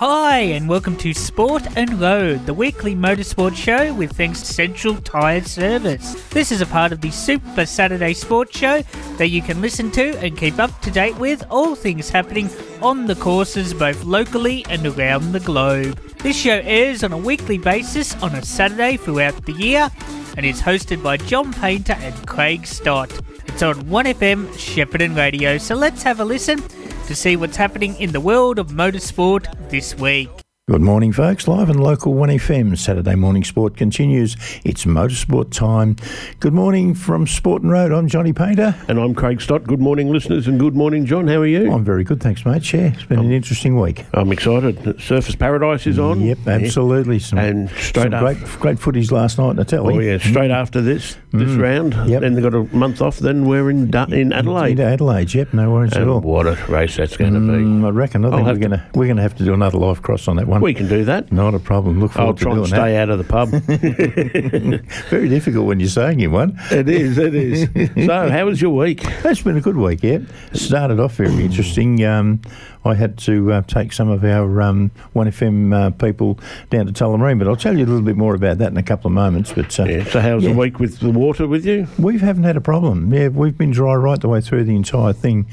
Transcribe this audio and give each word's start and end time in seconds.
Hi, 0.00 0.38
and 0.38 0.66
welcome 0.66 0.96
to 0.96 1.12
Sport 1.12 1.76
and 1.76 2.00
Road, 2.00 2.46
the 2.46 2.54
weekly 2.54 2.94
motorsport 2.94 3.54
show 3.54 3.92
with 3.92 4.16
thanks 4.16 4.40
to 4.40 4.46
Central 4.46 4.96
Tyre 4.96 5.44
Service. 5.44 6.14
This 6.30 6.50
is 6.50 6.62
a 6.62 6.66
part 6.66 6.92
of 6.92 7.02
the 7.02 7.10
Super 7.10 7.66
Saturday 7.66 8.14
Sports 8.14 8.56
Show 8.56 8.80
that 9.18 9.28
you 9.28 9.42
can 9.42 9.60
listen 9.60 9.90
to 9.90 10.18
and 10.24 10.38
keep 10.38 10.58
up 10.58 10.80
to 10.80 10.90
date 10.90 11.18
with 11.18 11.44
all 11.50 11.74
things 11.74 12.08
happening 12.08 12.48
on 12.80 13.04
the 13.04 13.14
courses 13.14 13.74
both 13.74 14.02
locally 14.04 14.64
and 14.70 14.86
around 14.86 15.32
the 15.32 15.40
globe. 15.40 16.00
This 16.20 16.38
show 16.38 16.62
airs 16.64 17.04
on 17.04 17.12
a 17.12 17.18
weekly 17.18 17.58
basis 17.58 18.14
on 18.22 18.34
a 18.34 18.42
Saturday 18.42 18.96
throughout 18.96 19.44
the 19.44 19.52
year 19.52 19.90
and 20.38 20.46
is 20.46 20.62
hosted 20.62 21.02
by 21.02 21.18
John 21.18 21.52
Painter 21.52 21.96
and 21.98 22.26
Craig 22.26 22.66
Stott. 22.66 23.12
It's 23.48 23.62
on 23.62 23.74
1FM 23.82 24.46
Shepparton 24.54 25.14
Radio, 25.14 25.58
so 25.58 25.74
let's 25.74 26.02
have 26.04 26.20
a 26.20 26.24
listen 26.24 26.62
to 27.10 27.16
see 27.16 27.34
what's 27.34 27.56
happening 27.56 27.96
in 27.96 28.12
the 28.12 28.20
world 28.20 28.56
of 28.56 28.68
motorsport 28.68 29.44
this 29.68 29.96
week. 29.98 30.30
Good 30.70 30.82
morning, 30.82 31.10
folks. 31.10 31.48
Live 31.48 31.68
and 31.68 31.82
local 31.82 32.14
1FM 32.14 32.78
Saturday 32.78 33.16
morning 33.16 33.42
sport 33.42 33.76
continues. 33.76 34.36
It's 34.64 34.84
motorsport 34.84 35.50
time. 35.50 35.96
Good 36.38 36.52
morning 36.52 36.94
from 36.94 37.26
Sport 37.26 37.62
and 37.62 37.72
Road. 37.72 37.90
I'm 37.90 38.06
Johnny 38.06 38.32
Painter. 38.32 38.76
And 38.86 39.00
I'm 39.00 39.12
Craig 39.12 39.40
Stott. 39.40 39.64
Good 39.64 39.80
morning, 39.80 40.12
listeners, 40.12 40.46
and 40.46 40.60
good 40.60 40.76
morning, 40.76 41.06
John. 41.06 41.26
How 41.26 41.38
are 41.38 41.46
you? 41.46 41.72
I'm 41.72 41.82
very 41.82 42.04
good, 42.04 42.22
thanks, 42.22 42.46
mate. 42.46 42.72
Yeah, 42.72 42.92
it's 42.94 43.02
been 43.02 43.18
an 43.18 43.32
interesting 43.32 43.80
week. 43.80 44.04
I'm 44.14 44.30
excited. 44.30 44.76
Surfers 45.00 45.36
Paradise 45.36 45.88
is 45.88 45.98
on. 45.98 46.20
Yep, 46.20 46.46
absolutely. 46.46 47.18
Some, 47.18 47.40
And 47.40 47.68
straight 47.70 48.04
some 48.04 48.14
after. 48.14 48.34
great, 48.36 48.60
great 48.60 48.78
footies 48.78 49.10
last 49.10 49.38
night 49.38 49.50
in 49.50 49.56
the 49.56 49.64
telly. 49.64 49.96
Oh 49.96 49.98
yeah, 49.98 50.18
straight 50.18 50.52
after 50.52 50.80
this 50.80 51.16
this 51.32 51.50
round. 51.56 51.94
Yep. 52.08 52.20
Then 52.20 52.34
they've 52.34 52.44
got 52.44 52.54
a 52.54 52.62
month 52.76 53.02
off. 53.02 53.18
Then 53.18 53.44
we're 53.44 53.70
in 53.70 53.92
in 54.12 54.32
Adelaide. 54.32 54.78
In 54.78 54.86
Adelaide, 54.86 55.34
yep, 55.34 55.52
no 55.52 55.72
worries 55.72 55.94
at 55.94 56.02
And 56.02 56.10
all. 56.10 56.20
what 56.20 56.46
a 56.46 56.54
race 56.68 56.96
that's 56.96 57.16
going 57.16 57.34
to 57.34 57.40
Mm, 57.40 57.84
I 57.84 57.90
reckon. 57.90 58.24
I 58.24 58.30
think 58.30 58.46
we're 58.46 58.54
going 58.68 58.70
to 58.70 58.86
we're 58.94 59.06
going 59.06 59.16
to 59.16 59.22
have 59.22 59.34
to 59.38 59.44
do 59.44 59.52
another 59.52 59.76
live 59.76 60.02
cross 60.02 60.28
on 60.28 60.36
that 60.36 60.46
one. 60.46 60.59
Be. 60.60 60.64
We 60.64 60.74
can 60.74 60.88
do 60.88 61.04
that. 61.04 61.32
Not 61.32 61.54
a 61.54 61.58
problem. 61.58 62.00
Look 62.00 62.12
forward 62.12 62.28
I'll 62.28 62.34
to 62.34 62.42
try 62.42 62.52
doing 62.52 62.64
and 62.64 62.68
stay 62.68 62.96
out 62.96 63.10
of 63.10 63.18
the 63.18 63.24
pub. 63.24 63.48
Very 65.10 65.28
difficult 65.28 65.66
when 65.66 65.80
you're 65.80 65.88
saying 65.88 66.20
in 66.20 66.32
one. 66.32 66.58
it 66.70 66.88
is. 66.88 67.18
It 67.18 67.34
is. 67.34 67.68
so, 68.06 68.28
how 68.30 68.46
was 68.46 68.60
your 68.60 68.70
week? 68.74 69.00
It's 69.24 69.42
been 69.42 69.56
a 69.56 69.60
good 69.60 69.76
week, 69.76 70.02
yeah. 70.02 70.18
Started 70.52 71.00
off 71.00 71.14
very 71.14 71.32
interesting. 71.44 72.04
Um, 72.04 72.40
I 72.84 72.94
had 72.94 73.18
to 73.18 73.52
uh, 73.52 73.62
take 73.62 73.92
some 73.92 74.08
of 74.08 74.24
our 74.24 74.62
um, 74.62 74.90
1FM 75.14 75.74
uh, 75.74 75.90
people 75.90 76.38
down 76.70 76.86
to 76.86 76.92
Tullamarine, 76.92 77.38
but 77.38 77.46
I'll 77.46 77.56
tell 77.56 77.76
you 77.76 77.84
a 77.84 77.88
little 77.88 78.00
bit 78.02 78.16
more 78.16 78.34
about 78.34 78.58
that 78.58 78.70
in 78.70 78.76
a 78.78 78.82
couple 78.82 79.08
of 79.08 79.12
moments. 79.12 79.52
But 79.52 79.78
uh, 79.78 79.84
Yeah. 79.84 80.04
So, 80.04 80.20
how's 80.20 80.42
Yeah. 80.44 80.52
the 80.52 80.58
week 80.58 80.78
with 80.78 81.00
the 81.00 81.10
water 81.10 81.46
with 81.46 81.66
you? 81.66 81.86
we 81.98 82.18
haven't 82.18 82.44
had 82.44 82.56
a 82.56 82.60
problem. 82.60 83.12
Yeah, 83.12 83.28
we've 83.28 83.56
been 83.56 83.70
dry 83.70 83.94
right 83.94 84.20
the 84.20 84.28
way 84.28 84.40
through 84.40 84.64
the 84.64 84.76
entire 84.76 85.12
thing. 85.12 85.46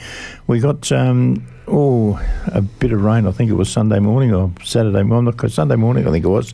We 0.48 0.60
got 0.60 0.90
um, 0.92 1.46
oh 1.68 2.20
a 2.48 2.62
bit 2.62 2.92
of 2.92 3.04
rain. 3.04 3.28
I 3.28 3.32
think 3.32 3.50
it 3.50 3.56
was 3.56 3.70
Sunday 3.70 4.00
morning 4.00 4.34
or 4.34 4.52
Saturday 4.64 5.04
morning. 5.04 5.38
Sunday 5.50 5.76
morning, 5.76 6.08
I 6.08 6.12
think 6.12 6.26
it 6.26 6.30
was, 6.30 6.54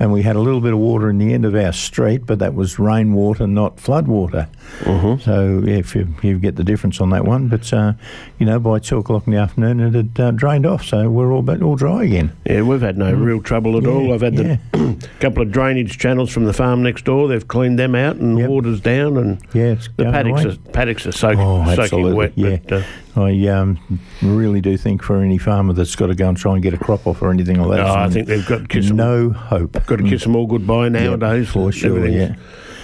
and 0.00 0.12
we 0.12 0.22
had 0.22 0.36
a 0.36 0.40
little 0.40 0.60
bit 0.60 0.72
of 0.72 0.78
water 0.78 1.08
in 1.10 1.18
the 1.18 1.32
end 1.34 1.44
of 1.44 1.54
our 1.54 1.72
street, 1.72 2.26
but 2.26 2.38
that 2.38 2.54
was 2.54 2.78
rainwater, 2.78 3.46
not 3.46 3.80
flood 3.80 4.06
water. 4.06 4.48
So 4.84 5.62
yeah, 5.64 5.76
if 5.76 5.94
you, 5.94 6.14
you 6.22 6.38
get 6.38 6.56
the 6.56 6.64
difference 6.64 7.00
on 7.00 7.10
that 7.10 7.24
one, 7.24 7.48
but 7.48 7.72
uh, 7.72 7.94
you 8.38 8.46
know 8.46 8.58
by 8.60 8.78
two 8.78 8.98
o'clock 8.98 9.26
in 9.26 9.32
the 9.32 9.38
afternoon 9.38 9.80
it 9.80 9.94
had 9.94 10.20
uh, 10.20 10.30
drained 10.32 10.66
off, 10.66 10.84
so 10.84 11.08
we're 11.10 11.32
all 11.32 11.42
but 11.42 11.62
all 11.62 11.76
dry 11.76 12.04
again. 12.04 12.32
Yeah, 12.44 12.62
we've 12.62 12.80
had 12.80 12.96
no 12.98 13.12
real 13.12 13.40
trouble 13.42 13.76
at 13.78 13.86
all. 13.86 14.08
Mm. 14.08 14.14
I've 14.14 14.20
had 14.20 14.36
the 14.36 15.08
couple 15.20 15.42
of 15.42 15.50
drainage 15.50 15.98
channels 15.98 16.30
from 16.30 16.44
the 16.44 16.52
farm 16.52 16.82
next 16.82 17.04
door. 17.04 17.28
They've 17.28 17.46
cleaned 17.46 17.78
them 17.78 17.94
out, 17.94 18.16
and 18.16 18.38
Yep. 18.38 18.48
water's 18.48 18.80
down, 18.80 19.16
and 19.16 19.40
Yeah, 19.52 19.72
it's 19.72 19.88
the 19.96 20.04
paddocks 20.04 20.44
away. 20.44 20.54
are, 20.54 20.70
paddocks 20.72 21.06
are 21.06 21.12
soaking, 21.12 21.40
Oh, 21.40 21.74
soaking 21.74 22.14
wet. 22.14 22.32
yeah. 22.36 22.58
But, 22.68 22.72
uh, 22.72 22.82
I 23.16 23.46
um, 23.48 23.78
really 24.22 24.60
do 24.60 24.76
think 24.76 25.02
for 25.02 25.20
any 25.20 25.38
farmer 25.38 25.72
that's 25.72 25.96
got 25.96 26.06
to 26.06 26.14
go 26.14 26.28
and 26.28 26.36
try 26.36 26.52
and 26.54 26.62
get 26.62 26.72
a 26.72 26.78
crop 26.78 27.04
off 27.06 27.20
or 27.20 27.30
anything 27.32 27.60
like 27.60 27.78
that, 27.78 27.86
oh, 27.86 27.94
I 27.94 28.08
think 28.10 28.28
they've 28.28 28.46
got 28.46 28.58
to 28.58 28.66
kiss 28.68 28.88
them 28.88 28.96
no 28.96 29.30
hope. 29.30 29.76
Got 29.88 29.96
to 29.96 30.02
mm. 30.02 30.10
kiss 30.10 30.24
them 30.24 30.36
all 30.36 30.46
goodbye 30.46 30.90
nowadays. 30.90 31.48
for 31.48 31.72
sure, 31.72 32.06
yeah. 32.06 32.34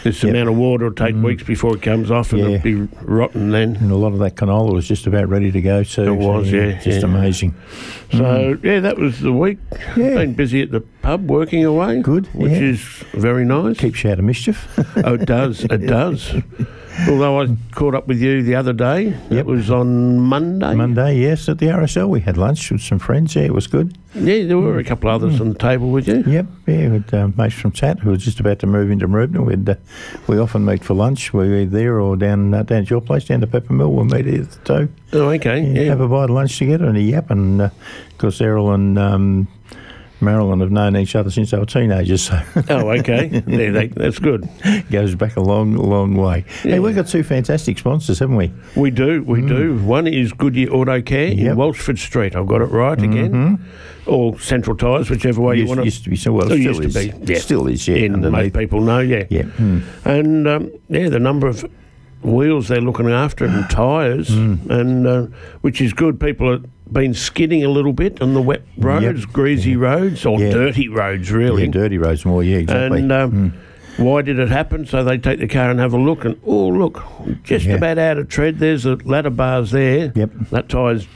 This 0.04 0.22
Yep. 0.22 0.30
amount 0.30 0.48
of 0.48 0.56
water 0.56 0.86
will 0.86 0.92
take 0.94 1.14
mm. 1.14 1.22
weeks 1.22 1.42
before 1.42 1.76
it 1.76 1.82
comes 1.82 2.10
off, 2.10 2.32
and 2.32 2.40
Yeah. 2.40 2.48
it'll 2.48 2.62
be 2.62 2.88
rotten 3.02 3.50
then. 3.50 3.76
And 3.76 3.90
a 3.90 3.96
lot 3.96 4.14
of 4.14 4.20
that 4.20 4.36
canola 4.36 4.72
was 4.72 4.88
just 4.88 5.06
about 5.06 5.28
ready 5.28 5.52
to 5.52 5.60
go 5.60 5.82
too. 5.84 6.04
It 6.04 6.16
was, 6.16 6.48
so, 6.48 6.56
yeah, 6.56 6.72
just 6.80 7.00
yeah. 7.00 7.04
amazing. 7.04 7.54
So 8.10 8.18
mm. 8.18 8.64
yeah, 8.64 8.80
that 8.80 8.98
was 8.98 9.20
the 9.20 9.32
week. 9.32 9.58
Yeah. 9.96 10.14
Been 10.14 10.32
busy 10.32 10.62
at 10.62 10.70
the 10.70 10.80
pub 10.80 11.28
working 11.28 11.62
away. 11.64 12.00
Good, 12.00 12.26
which 12.34 12.52
yeah. 12.52 12.58
is 12.58 12.80
very 13.12 13.44
nice. 13.44 13.76
Keeps 13.78 14.02
you 14.02 14.10
out 14.10 14.18
of 14.18 14.24
mischief. 14.24 14.66
oh, 15.04 15.14
it 15.14 15.26
does. 15.26 15.64
It 15.64 15.86
does. 15.86 16.34
Although 17.08 17.42
I 17.42 17.56
caught 17.72 17.94
up 17.94 18.06
with 18.06 18.20
you 18.20 18.42
the 18.42 18.54
other 18.54 18.72
day. 18.72 19.06
Yep. 19.30 19.32
It 19.32 19.46
was 19.46 19.70
on 19.70 20.20
Monday. 20.20 20.74
Monday, 20.74 21.18
yes, 21.18 21.48
at 21.48 21.58
the 21.58 21.66
RSL 21.66 22.08
we 22.08 22.20
had 22.20 22.36
lunch 22.36 22.70
with 22.70 22.82
some 22.82 22.98
friends. 22.98 23.34
Yeah, 23.34 23.42
it 23.42 23.52
was 23.54 23.66
good. 23.66 23.98
Yeah, 24.14 24.44
there 24.46 24.58
were 24.58 24.78
a 24.78 24.84
couple 24.84 25.10
of 25.10 25.22
others 25.22 25.40
on 25.40 25.48
the 25.52 25.58
table 25.58 25.90
with 25.90 26.06
you. 26.06 26.22
Yep, 26.24 26.46
yeah, 26.68 26.88
with 26.88 27.12
uh, 27.12 27.28
mates 27.36 27.54
from 27.54 27.72
Tat 27.72 27.98
who 27.98 28.10
was 28.10 28.24
just 28.24 28.38
about 28.38 28.60
to 28.60 28.66
move 28.68 28.90
into 28.92 29.08
Mooroopna. 29.08 29.44
We'd, 29.44 29.68
uh, 29.68 29.74
we 30.28 30.38
often 30.38 30.64
meet 30.64 30.84
for 30.84 30.94
lunch. 30.94 31.32
We're 31.32 31.62
either 31.62 31.70
there 31.70 32.00
or 32.00 32.16
down 32.16 32.54
uh, 32.54 32.62
down 32.62 32.82
at 32.82 32.90
your 32.90 33.00
place, 33.00 33.24
down 33.24 33.40
to 33.40 33.48
Peppermill. 33.48 33.90
We'll 33.92 34.04
meet 34.04 34.26
either 34.28 34.58
too. 34.64 34.88
Oh, 35.12 35.30
okay. 35.30 35.62
Yeah, 35.62 35.80
Yeah. 35.82 35.88
Have 35.90 36.00
a 36.00 36.08
bite 36.08 36.24
of 36.24 36.30
lunch 36.30 36.56
together 36.58 36.86
and 36.86 36.96
a 36.96 37.00
yap. 37.02 37.30
And 37.30 37.60
uh, 37.60 37.64
of 37.64 38.18
course, 38.18 38.40
Errol 38.40 38.72
and 38.72 38.96
um, 38.98 39.48
Marilyn 40.24 40.60
have 40.60 40.70
known 40.70 40.96
each 40.96 41.14
other 41.14 41.30
since 41.30 41.50
they 41.50 41.58
were 41.58 41.66
teenagers, 41.66 42.22
so 42.22 42.40
oh, 42.70 42.90
okay. 42.90 43.26
yeah, 43.46 43.70
they, 43.70 43.86
that's 43.88 44.18
good. 44.18 44.48
goes 44.90 45.14
back 45.14 45.36
a 45.36 45.40
long, 45.40 45.76
long 45.76 46.14
way. 46.14 46.44
Hey, 46.62 46.70
Yeah. 46.70 46.78
we've 46.80 46.94
got 46.94 47.06
two 47.08 47.22
fantastic 47.22 47.78
sponsors, 47.78 48.18
haven't 48.18 48.36
we? 48.36 48.52
We 48.76 48.90
do, 48.90 49.22
we 49.22 49.40
do. 49.42 49.76
One 49.84 50.06
is 50.06 50.32
Goodyear 50.32 50.70
Auto 50.72 51.00
Care 51.02 51.30
Mm. 51.30 51.36
Yep. 51.36 51.38
Mm-hmm. 51.38 51.46
in 51.50 51.56
Welsford 51.56 51.98
Street. 51.98 52.34
I've 52.36 52.46
got 52.46 52.60
it 52.60 52.66
right 52.66 53.00
again. 53.00 53.64
Or 54.06 54.38
Central 54.38 54.76
Tyres, 54.76 55.08
whichever 55.08 55.40
way 55.40 55.56
you 55.58 55.66
want 55.66 55.78
to. 55.80 55.84
used 55.84 56.04
to 56.04 56.10
be 56.10 56.16
so 56.16 56.32
well. 56.32 56.44
Oh, 56.52 56.56
still 56.56 56.58
used 56.82 56.82
to 56.82 56.86
is. 57.00 57.12
be, 57.14 57.32
yeah. 57.32 57.38
Still 57.38 57.66
is, 57.68 57.88
yeah. 57.88 57.96
in 57.96 58.20
most 58.30 58.52
people 58.52 58.80
know, 58.80 58.98
yeah. 58.98 59.24
Yeah. 59.30 59.42
mm. 59.44 59.82
And 60.04 60.46
um, 60.46 60.70
yeah, 60.90 61.08
the 61.08 61.18
number 61.18 61.46
of 61.46 61.64
wheels 62.22 62.68
they're 62.68 62.80
looking 62.82 63.08
after 63.10 63.44
and 63.46 63.68
tyres, 63.70 64.28
Mm. 64.28 64.68
and 64.70 65.06
uh, 65.06 65.22
which 65.62 65.80
is 65.80 65.92
good. 65.94 66.20
People 66.20 66.52
have 66.52 66.64
been 66.90 67.14
skidding 67.14 67.64
a 67.64 67.68
little 67.68 67.92
bit 67.92 68.20
on 68.20 68.34
the 68.34 68.42
wet 68.42 68.62
roads, 68.78 69.24
greasy 69.26 69.76
roads, 69.76 70.24
or 70.26 70.38
Yeah. 70.40 70.50
dirty 70.50 70.88
roads, 70.88 71.30
really. 71.32 71.64
Yeah, 71.64 71.70
dirty 71.70 71.98
roads 71.98 72.24
more, 72.24 72.42
yeah, 72.42 72.58
exactly. 72.58 73.00
And 73.00 73.12
um, 73.12 73.52
why 73.96 74.22
did 74.22 74.38
it 74.38 74.48
happen? 74.48 74.86
So 74.86 75.02
they 75.02 75.18
take 75.18 75.38
the 75.40 75.48
car 75.48 75.70
and 75.70 75.80
have 75.80 75.94
a 75.94 75.98
look, 75.98 76.24
and 76.24 76.36
oh, 76.46 76.68
look, 76.68 77.02
just 77.42 77.64
Yeah. 77.66 77.74
about 77.76 77.98
out 77.98 78.18
of 78.18 78.28
tread. 78.28 78.58
There's 78.58 78.82
the 78.84 78.96
ladder 79.04 79.30
bars 79.30 79.70
there. 79.70 80.12
Yep. 80.14 80.30
That 80.50 80.68
tyre's 80.68 81.06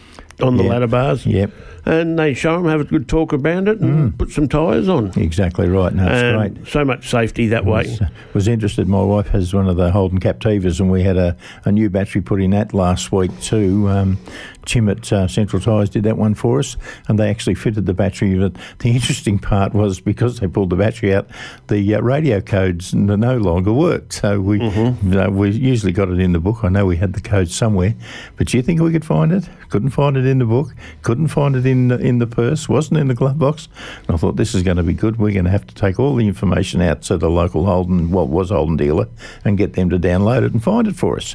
on 0.40 0.56
the 0.56 0.62
Yeah. 0.64 0.70
ladder 0.70 0.86
bars. 0.86 1.26
Yep, 1.26 1.50
And 1.84 2.18
they 2.18 2.32
show 2.34 2.56
them, 2.56 2.66
have 2.70 2.80
a 2.80 2.84
good 2.84 3.08
talk 3.08 3.32
about 3.32 3.66
it, 3.66 3.80
and 3.80 4.16
put 4.18 4.30
some 4.30 4.46
tyres 4.46 4.88
on. 4.88 5.10
exactly 5.16 5.68
right. 5.68 5.92
No, 5.94 6.06
it's 6.06 6.54
great. 6.60 6.68
So 6.68 6.84
much 6.84 7.10
safety 7.10 7.48
that 7.48 7.64
way. 7.64 7.84
was, 7.88 8.00
was 8.34 8.48
interested. 8.48 8.86
My 8.86 9.02
wife 9.02 9.28
has 9.28 9.52
one 9.54 9.68
of 9.68 9.76
the 9.76 9.90
Holden 9.90 10.20
Captivas, 10.20 10.78
and 10.80 10.90
we 10.92 11.02
had 11.02 11.16
a, 11.16 11.34
a 11.64 11.72
new 11.72 11.88
battery 11.90 12.20
put 12.20 12.40
in 12.42 12.50
that 12.50 12.72
last 12.74 13.10
week 13.10 13.30
too. 13.40 13.88
Um, 13.88 14.18
Tim 14.66 14.88
at 14.88 15.12
uh, 15.12 15.28
Central 15.28 15.60
Tyres 15.60 15.90
did 15.90 16.04
that 16.04 16.16
one 16.18 16.34
for 16.34 16.58
us, 16.58 16.76
and 17.08 17.18
they 17.18 17.30
actually 17.30 17.54
fitted 17.54 17.86
the 17.86 17.94
battery. 17.94 18.38
But 18.38 18.54
the 18.80 18.90
interesting 18.90 19.38
part 19.38 19.74
was 19.74 20.00
because 20.00 20.40
they 20.40 20.46
pulled 20.46 20.70
the 20.70 20.76
battery 20.76 21.14
out, 21.14 21.28
the 21.68 21.94
uh, 21.94 22.00
radio 22.00 22.40
codes 22.40 22.94
no 22.94 23.36
longer 23.38 23.72
worked. 23.72 24.12
So 24.14 24.40
we 24.40 24.60
uh, 24.60 25.30
we 25.30 25.50
usually 25.50 25.92
got 25.92 26.08
it 26.08 26.20
in 26.20 26.32
the 26.32 26.40
book. 26.40 26.64
I 26.64 26.68
know 26.68 26.86
we 26.86 26.96
had 26.96 27.12
the 27.14 27.20
code 27.20 27.48
somewhere, 27.48 27.94
but 28.36 28.48
do 28.48 28.56
you 28.56 28.62
think 28.62 28.80
we 28.80 28.92
could 28.92 29.04
find 29.04 29.32
it? 29.32 29.48
Couldn't 29.70 29.90
find 29.90 30.16
it 30.16 30.26
in 30.26 30.38
the 30.38 30.44
book. 30.44 30.74
Couldn't 31.02 31.28
find 31.28 31.56
it 31.56 31.66
in 31.66 31.88
the, 31.88 31.98
in 31.98 32.18
the 32.18 32.26
purse. 32.26 32.68
Wasn't 32.68 32.98
in 32.98 33.08
the 33.08 33.14
glove 33.14 33.38
box. 33.38 33.68
And 34.06 34.14
I 34.14 34.18
thought 34.18 34.36
this 34.36 34.54
is 34.54 34.62
going 34.62 34.76
to 34.76 34.82
be 34.82 34.94
good. 34.94 35.18
We're 35.18 35.32
going 35.32 35.44
to 35.44 35.50
have 35.50 35.66
to 35.66 35.74
take 35.74 35.98
all 35.98 36.14
the 36.14 36.26
information 36.26 36.80
out 36.80 37.02
to 37.02 37.16
the 37.16 37.30
local 37.30 37.66
Holden, 37.66 38.10
what 38.10 38.28
was 38.28 38.50
Holden 38.50 38.76
dealer, 38.76 39.08
and 39.44 39.58
get 39.58 39.74
them 39.74 39.90
to 39.90 39.98
download 39.98 40.44
it 40.44 40.52
and 40.52 40.62
find 40.62 40.86
it 40.86 40.96
for 40.96 41.16
us. 41.16 41.34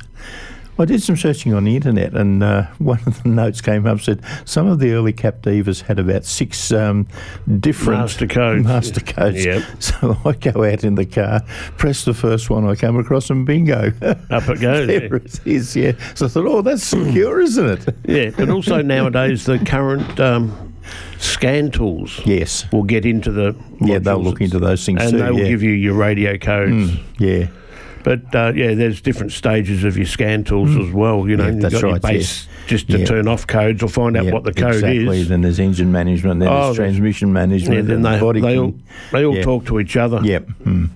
I 0.79 0.85
did 0.85 1.03
some 1.03 1.15
searching 1.15 1.53
on 1.53 1.63
the 1.65 1.75
internet, 1.75 2.13
and 2.13 2.41
uh, 2.43 2.63
one 2.79 2.99
of 3.05 3.21
the 3.23 3.29
notes 3.29 3.61
came 3.61 3.85
up 3.85 4.01
said 4.01 4.21
some 4.45 4.67
of 4.67 4.79
the 4.79 4.91
early 4.93 5.13
Captivas 5.13 5.81
had 5.83 5.99
about 5.99 6.25
six 6.25 6.71
um, 6.71 7.07
different 7.59 8.01
Master 8.01 8.27
codes. 8.27 8.65
Master 8.65 9.01
codes. 9.01 9.45
Yep. 9.45 9.63
So 9.79 10.17
I 10.25 10.31
go 10.33 10.63
out 10.63 10.83
in 10.83 10.95
the 10.95 11.05
car, 11.05 11.41
press 11.77 12.05
the 12.05 12.13
first 12.13 12.49
one 12.49 12.65
I 12.67 12.75
come 12.75 12.97
across, 12.97 13.29
and 13.29 13.45
bingo, 13.45 13.91
Up 14.29 14.49
it 14.49 14.59
goes. 14.61 14.87
yeah. 14.89 14.99
there 14.99 15.15
it 15.15 15.39
is. 15.45 15.75
Yeah. 15.75 15.91
So 16.15 16.25
I 16.25 16.29
thought, 16.29 16.45
oh, 16.47 16.61
that's 16.61 16.83
secure, 16.83 17.39
isn't 17.41 17.65
it? 17.87 17.95
Yeah, 18.05 18.29
but 18.35 18.49
also 18.49 18.81
nowadays 18.81 19.45
the 19.45 19.59
current 19.59 20.19
um, 20.19 20.73
scan 21.19 21.69
tools 21.71 22.19
Yes. 22.25 22.65
will 22.71 22.83
get 22.83 23.05
into 23.05 23.31
the 23.31 23.55
Yeah, 23.81 23.99
they'll 23.99 24.21
look 24.23 24.41
into 24.41 24.59
those 24.59 24.85
things 24.85 24.99
too. 25.01 25.07
and 25.07 25.11
too. 25.13 25.17
they 25.23 25.31
will 25.31 25.39
yeah. 25.39 25.47
give 25.49 25.63
you 25.63 25.71
your 25.71 25.93
radio 25.93 26.37
codes. 26.37 26.91
yeah. 27.19 27.47
But 28.03 28.35
uh, 28.35 28.51
yeah, 28.55 28.73
there's 28.73 29.01
different 29.01 29.31
stages 29.31 29.83
of 29.83 29.95
your 29.97 30.05
scan 30.05 30.43
tools 30.43 30.75
as 30.75 30.91
well. 30.91 31.27
You 31.27 31.37
know, 31.37 31.43
Mm. 31.43 31.47
Yeah, 31.47 31.51
you've 31.53 31.61
that's 31.61 31.73
got 31.75 31.81
your 31.81 31.91
right, 31.93 32.01
base 32.01 32.47
just 32.67 32.89
to 32.91 32.99
Yeah. 32.99 33.05
turn 33.05 33.27
off 33.27 33.45
codes 33.47 33.81
or 33.83 33.87
find 33.89 34.15
out 34.17 34.25
Yep, 34.25 34.33
what 34.33 34.43
the 34.43 34.53
code 34.53 34.75
exactly. 34.75 35.19
is. 35.21 35.29
Then 35.29 35.41
there's 35.41 35.59
engine 35.59 35.91
management, 35.91 36.39
then 36.39 36.49
Oh, 36.49 36.65
there's 36.65 36.75
transmission 36.77 37.31
management, 37.33 37.75
Yeah, 37.87 37.93
then 37.95 38.01
they, 38.01 38.19
body 38.19 38.41
they 38.41 38.57
all 38.57 38.75
they 39.11 39.25
all 39.25 39.35
yeah. 39.35 39.41
talk 39.43 39.65
to 39.65 39.79
each 39.79 39.95
other. 39.97 40.19
Yep. 40.23 40.47
Mm. 40.65 40.89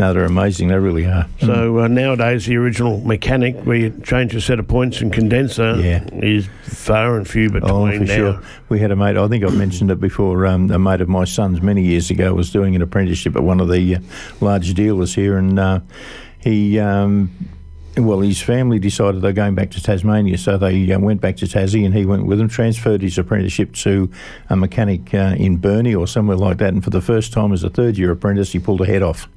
No, 0.00 0.12
they're 0.14 0.24
amazing. 0.24 0.68
They 0.68 0.78
really 0.78 1.06
are. 1.06 1.26
So 1.40 1.78
uh, 1.80 1.86
nowadays, 1.88 2.46
the 2.46 2.56
original 2.56 2.98
mechanic, 3.00 3.56
where 3.64 3.76
you 3.76 3.90
change 4.04 4.34
a 4.34 4.40
set 4.40 4.58
of 4.58 4.66
points 4.66 5.00
and 5.00 5.12
condenser, 5.12 5.76
Yeah. 5.80 6.02
is 6.14 6.48
far 6.62 7.16
and 7.16 7.28
few 7.28 7.50
between 7.50 7.70
Oh, 7.72 7.90
for 7.92 8.04
now. 8.04 8.14
sure. 8.16 8.40
We 8.68 8.80
had 8.80 8.90
a 8.90 8.96
mate, 8.96 9.16
I 9.16 9.28
think 9.28 9.44
I've 9.44 9.54
mentioned 9.56 9.90
it 9.90 10.00
before, 10.00 10.46
um, 10.46 10.70
a 10.70 10.78
mate 10.78 11.00
of 11.02 11.08
my 11.08 11.24
son's 11.24 11.60
many 11.60 11.82
years 11.82 12.10
ago 12.10 12.34
was 12.34 12.50
doing 12.50 12.74
an 12.74 12.82
apprenticeship 12.82 13.36
at 13.36 13.42
one 13.44 13.60
of 13.60 13.68
the 13.68 13.96
uh, 13.96 13.98
large 14.40 14.72
dealers 14.74 15.14
here, 15.14 15.36
and 15.36 15.58
uh, 15.58 15.80
he. 16.42 16.78
Um, 16.78 17.30
well, 17.98 18.20
his 18.20 18.40
family 18.40 18.78
decided 18.78 19.20
they're 19.20 19.34
going 19.34 19.54
back 19.54 19.70
to 19.72 19.82
Tasmania, 19.82 20.38
so 20.38 20.56
they 20.56 20.90
uh, 20.90 20.98
went 20.98 21.20
back 21.20 21.36
to 21.36 21.44
Tassie, 21.44 21.84
and 21.84 21.92
he 21.92 22.06
went 22.06 22.24
with 22.24 22.38
them. 22.38 22.48
Transferred 22.48 23.02
his 23.02 23.18
apprenticeship 23.18 23.74
to 23.74 24.10
a 24.48 24.56
mechanic 24.56 25.12
uh, 25.12 25.34
in 25.36 25.58
Burnie 25.58 25.94
or 25.94 26.06
somewhere 26.06 26.38
like 26.38 26.56
that, 26.58 26.72
and 26.72 26.82
for 26.82 26.90
the 26.90 27.02
first 27.02 27.34
time 27.34 27.52
as 27.52 27.62
a 27.62 27.68
third-year 27.68 28.10
apprentice, 28.10 28.52
he 28.52 28.58
pulled 28.58 28.80
a 28.80 28.86
head 28.86 29.02
off. 29.02 29.28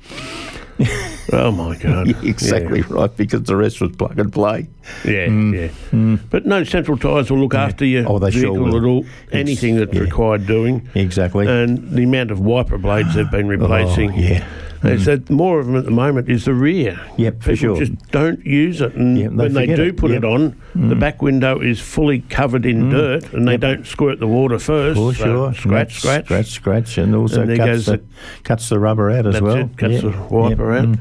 Oh 1.34 1.52
my 1.52 1.76
God! 1.78 2.10
exactly 2.24 2.82
right, 2.84 3.16
because 3.18 3.44
the 3.44 3.56
rest 3.56 3.82
was 3.82 3.96
plug 3.96 4.20
and 4.20 4.32
play. 4.32 4.68
Yeah, 5.04 5.26
yeah. 5.26 5.70
yeah. 5.92 6.18
But 6.30 6.46
no, 6.46 6.64
Central 6.64 6.98
Tyres 6.98 7.32
will 7.32 7.40
look 7.40 7.56
after 7.56 7.84
you. 7.84 8.06
Oh, 8.08 8.20
they 8.20 8.30
sure 8.30 8.54
will. 8.54 8.78
at 8.78 8.84
all. 8.84 9.06
Anything 9.32 9.76
that's 9.78 9.94
yeah. 9.94 10.02
required 10.02 10.46
doing. 10.46 10.88
Exactly. 10.94 11.48
And 11.48 11.90
the 11.90 12.04
amount 12.04 12.30
of 12.30 12.40
wiper 12.42 12.78
blades 12.78 13.16
they've 13.16 13.30
been 13.32 13.48
replacing. 13.58 14.12
Oh, 14.12 14.16
yeah. 14.16 14.48
They 14.86 14.96
mm-hmm. 14.96 15.04
said 15.04 15.30
more 15.30 15.60
of 15.60 15.66
them 15.66 15.76
at 15.76 15.86
the 15.86 15.92
moment 15.92 16.30
is 16.30 16.46
the 16.46 16.54
rear. 16.54 17.00
Yep, 17.18 17.42
for 17.42 17.56
People 17.56 17.76
sure. 17.76 17.86
just 17.86 18.12
don't 18.12 18.46
use 18.46 18.82
it, 18.82 18.94
and 18.94 19.18
Yep, 19.18 19.32
they 19.32 19.36
when 19.36 19.54
they 19.54 19.62
forget 19.64 19.76
do 19.78 19.84
it. 19.84 19.98
put 19.98 20.12
Yep. 20.12 20.18
it 20.18 20.26
on, 20.26 20.62
the 20.76 20.96
mm. 20.96 21.00
back 21.00 21.22
window 21.22 21.60
is 21.60 21.80
fully 21.80 22.20
covered 22.30 22.66
in 22.66 22.84
mm. 22.84 22.92
dirt, 22.92 23.34
and 23.34 23.48
they 23.48 23.58
don't 23.58 23.86
squirt 23.86 24.20
the 24.20 24.28
water 24.28 24.60
first. 24.60 24.98
For 24.98 25.14
so 25.14 25.24
sure. 25.24 25.54
Scratch, 25.54 25.88
That's 25.88 25.96
scratch, 25.96 26.26
scratch, 26.26 26.52
scratch, 26.52 26.98
and 26.98 27.16
also 27.16 27.42
And 27.42 27.50
there 27.50 27.58
cuts, 27.58 27.70
goes 27.70 27.86
the, 27.88 28.02
cuts 28.44 28.70
the 28.70 28.80
rubber 28.80 29.10
out 29.10 29.26
as 29.26 29.34
That's 29.34 29.44
well. 29.44 29.56
it, 29.58 29.78
cuts 29.78 29.94
Yeah. 29.94 30.02
the 30.02 30.18
wiper 30.30 30.74
out. 30.74 30.86
Mm. 30.86 31.00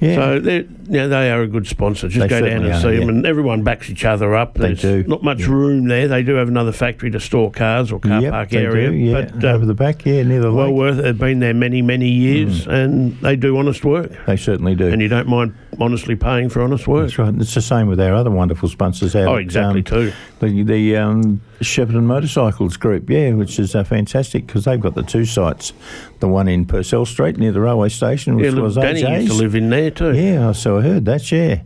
Mm. 0.00 0.08
Yeah. 0.08 0.14
So 0.16 0.40
they, 0.40 0.56
you 0.56 0.66
know, 0.88 1.08
they 1.08 1.30
are 1.30 1.42
a 1.42 1.46
good 1.46 1.66
sponsor. 1.66 2.08
Just 2.08 2.20
They 2.20 2.28
go 2.28 2.46
down 2.46 2.64
and 2.64 2.72
are, 2.74 2.80
see 2.80 2.96
them, 2.98 3.08
and 3.08 3.24
everyone 3.26 3.62
backs 3.62 3.88
each 3.88 4.04
other 4.04 4.34
up. 4.34 4.54
They 4.54 4.74
There's 4.74 4.82
do, 4.82 5.04
not 5.08 5.22
much 5.22 5.40
yeah. 5.40 5.46
room 5.48 5.88
there. 5.88 6.06
They 6.06 6.22
do 6.22 6.34
have 6.34 6.48
another 6.48 6.72
factory 6.72 7.10
to 7.12 7.20
store 7.20 7.50
cars 7.50 7.90
or 7.90 7.98
car 8.00 8.20
Yep, 8.20 8.32
park 8.32 8.50
they 8.50 8.58
area, 8.58 8.90
do, 8.90 8.96
yeah. 8.96 9.22
but 9.32 9.44
uh, 9.44 9.48
over 9.48 9.64
the 9.64 9.74
back, 9.74 10.04
yeah, 10.04 10.22
near 10.22 10.40
the 10.40 10.52
well 10.52 10.66
lake. 10.66 10.76
worth 10.76 10.98
it. 10.98 11.02
They've 11.02 11.18
been 11.18 11.40
there 11.40 11.54
many, 11.54 11.80
many 11.82 12.08
years, 12.10 12.66
and 12.66 13.18
they 13.20 13.36
do 13.36 13.56
honest 13.56 13.84
work. 13.84 14.12
They 14.26 14.36
certainly 14.36 14.74
do. 14.74 14.88
And 14.88 15.00
you 15.00 15.08
don't 15.08 15.28
mind 15.28 15.54
honestly 15.80 16.16
paying 16.16 16.48
for 16.48 16.62
honest 16.62 16.86
work. 16.86 17.06
That's 17.06 17.18
right. 17.18 17.34
It's 17.34 17.54
the 17.54 17.62
same 17.62 17.86
with 17.88 18.00
our 18.00 18.14
other 18.14 18.30
wonderful 18.30 18.68
sponsors 18.68 19.14
out 19.16 19.28
Oh, 19.28 19.34
at, 19.36 19.42
exactly 19.42 19.80
um, 19.80 19.84
too. 19.84 20.12
the 20.40 20.62
the 20.62 20.96
um, 20.96 21.40
Shepparton 21.60 22.04
Motorcycles 22.04 22.76
Group, 22.76 23.08
yeah, 23.10 23.32
which 23.32 23.58
is 23.58 23.74
uh, 23.74 23.84
fantastic 23.84 24.46
because 24.46 24.64
they've 24.64 24.80
got 24.80 24.94
the 24.94 25.02
two 25.02 25.24
sites. 25.24 25.72
The 26.20 26.28
one 26.28 26.48
in 26.48 26.64
Purcell 26.66 27.06
Street 27.06 27.36
near 27.38 27.52
the 27.52 27.60
railway 27.60 27.88
station, 27.88 28.36
which 28.36 28.44
Yeah, 28.46 28.50
look, 28.52 28.64
was 28.64 28.74
Danny 28.76 29.00
used 29.00 29.28
to 29.32 29.34
live 29.34 29.54
in 29.54 29.70
there 29.70 29.90
too. 29.90 30.14
Yeah, 30.14 30.52
so 30.52 30.78
I 30.78 30.82
heard 30.82 31.04
that. 31.06 31.30
Yeah, 31.30 31.60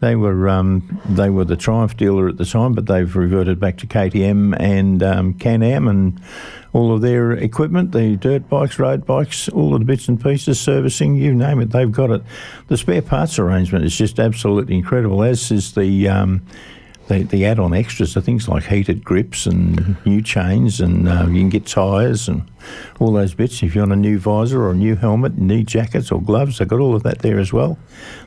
they 0.00 0.16
were 0.16 0.48
um, 0.48 1.00
they 1.08 1.30
were 1.30 1.44
the 1.44 1.56
Triumph 1.56 1.96
dealer 1.96 2.28
at 2.28 2.38
the 2.38 2.46
time, 2.46 2.72
but 2.72 2.86
they've 2.86 3.14
reverted 3.14 3.60
back 3.60 3.76
to 3.78 3.86
KTM 3.86 4.58
and 4.58 5.02
um, 5.02 5.34
Can-Am 5.34 5.86
and 5.88 6.20
all 6.72 6.94
of 6.94 7.02
their 7.02 7.32
equipment, 7.32 7.92
the 7.92 8.16
dirt 8.16 8.48
bikes, 8.48 8.78
road 8.78 9.04
bikes, 9.04 9.48
all 9.50 9.74
of 9.74 9.80
the 9.80 9.84
bits 9.84 10.08
and 10.08 10.22
pieces, 10.22 10.58
servicing, 10.58 11.16
you 11.16 11.34
name 11.34 11.60
it, 11.60 11.70
they've 11.70 11.92
got 11.92 12.10
it. 12.10 12.22
The 12.68 12.76
spare 12.76 13.02
parts 13.02 13.38
arrangement 13.38 13.84
is 13.84 13.96
just 13.96 14.18
absolutely 14.18 14.76
incredible. 14.76 15.22
As 15.22 15.50
is 15.50 15.74
the 15.74 16.08
um, 16.08 16.42
the, 17.10 17.24
the 17.24 17.44
add-on 17.44 17.74
extras 17.74 18.16
are 18.16 18.20
things 18.20 18.48
like 18.48 18.64
heated 18.64 19.04
grips 19.04 19.44
and 19.46 19.96
new 20.06 20.22
chains, 20.22 20.80
and 20.80 21.08
uh, 21.08 21.26
you 21.28 21.40
can 21.40 21.48
get 21.50 21.66
tyres 21.66 22.28
and 22.28 22.42
all 22.98 23.12
those 23.12 23.34
bits. 23.34 23.62
If 23.62 23.74
you 23.74 23.80
want 23.82 23.92
a 23.92 23.96
new 23.96 24.18
visor 24.18 24.62
or 24.62 24.70
a 24.70 24.74
new 24.74 24.94
helmet, 24.96 25.36
knee 25.36 25.64
jackets 25.64 26.12
or 26.12 26.22
gloves, 26.22 26.58
they've 26.58 26.68
got 26.68 26.78
all 26.80 26.94
of 26.94 27.02
that 27.02 27.18
there 27.18 27.38
as 27.38 27.52
well. 27.52 27.78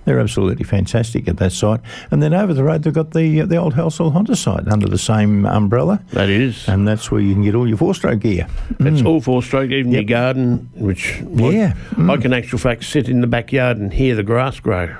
They're 0.06 0.20
absolutely 0.20 0.66
fantastic 0.66 1.28
at 1.28 1.38
that 1.38 1.52
site. 1.54 1.80
And 2.12 2.22
then 2.22 2.34
over 2.34 2.54
the 2.54 2.64
road, 2.64 2.84
they've 2.84 2.94
got 2.94 3.12
the 3.12 3.42
uh, 3.42 3.46
the 3.46 3.56
old 3.58 3.74
Halsall 3.76 4.12
Honda 4.12 4.36
site 4.36 4.68
under 4.68 4.88
the 4.88 4.98
same 4.98 5.46
umbrella, 5.46 6.04
That 6.12 6.30
is. 6.30 6.68
and 6.68 6.88
that's 6.88 7.10
where 7.10 7.22
you 7.22 7.34
can 7.34 7.44
get 7.44 7.56
all 7.56 7.68
your 7.68 7.78
four-stroke 7.78 8.20
gear. 8.20 8.48
It's 8.80 9.02
all 9.04 9.22
four 9.22 9.42
stroke, 9.42 9.72
even 9.72 9.92
your 9.92 10.04
garden, 10.04 10.70
which 10.76 11.22
Yeah. 11.36 11.74
I, 11.98 12.10
I 12.14 12.18
can 12.18 12.34
actual 12.34 12.60
fact 12.60 12.84
sit 12.84 13.08
in 13.10 13.22
the 13.22 13.28
backyard 13.28 13.78
and 13.78 13.94
hear 13.94 14.14
the 14.16 14.24
grass 14.24 14.60
grow 14.60 14.94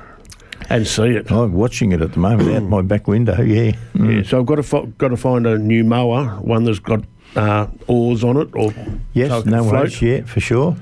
and 0.76 0.88
see 0.88 1.04
it. 1.16 1.32
I'm 1.32 1.54
watching 1.54 1.92
it 1.92 2.02
at 2.02 2.14
the 2.14 2.20
moment 2.20 2.56
out 2.56 2.64
my 2.64 2.82
back 2.82 3.08
window. 3.08 3.42
Yeah, 3.42 3.74
Yeah, 3.94 4.24
so 4.24 4.40
I've 4.40 4.46
got 4.46 4.56
to 4.56 4.64
fi- 4.64 4.86
got 4.98 5.10
to 5.10 5.18
find 5.18 5.46
a 5.48 5.58
new 5.58 5.84
mower, 5.84 6.26
one 6.42 6.64
that's 6.64 6.80
got 6.80 7.04
uh, 7.36 7.68
oars 7.88 8.24
on 8.24 8.38
it, 8.38 8.50
or 8.54 8.74
yes, 9.14 9.30
so 9.30 9.40
it 9.40 9.46
no 9.46 9.64
float, 9.64 9.74
worries. 9.74 10.02
Yeah, 10.02 10.22
for 10.24 10.40
sure. 10.40 10.76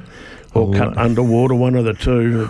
or 0.53 0.67
I'll, 0.67 0.73
cut 0.73 0.97
underwater, 0.97 1.55
one 1.55 1.75
of 1.75 1.85
the 1.85 1.93
two. 1.93 2.49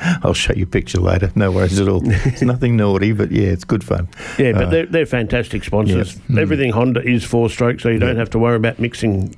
I'll 0.22 0.32
show 0.34 0.52
you 0.52 0.62
a 0.62 0.66
picture 0.66 1.00
later. 1.00 1.32
No 1.34 1.50
worries 1.50 1.80
at 1.80 1.88
all. 1.88 2.02
It's 2.04 2.42
nothing 2.52 2.76
naughty, 2.76 3.10
but 3.12 3.32
yeah, 3.32 3.48
it's 3.48 3.64
good 3.64 3.82
fun. 3.82 4.08
yeah, 4.38 4.52
but 4.52 4.64
Uh, 4.66 4.70
they're, 4.70 4.86
they're 4.86 5.06
fantastic 5.06 5.64
sponsors. 5.64 6.16
yeah. 6.28 6.40
Everything 6.40 6.70
Honda 6.70 7.00
is 7.02 7.24
four 7.24 7.50
stroke, 7.50 7.80
so 7.80 7.88
you 7.88 7.98
don't 7.98 8.16
have 8.16 8.30
to 8.30 8.38
worry 8.38 8.56
about 8.56 8.78
mixing 8.78 9.34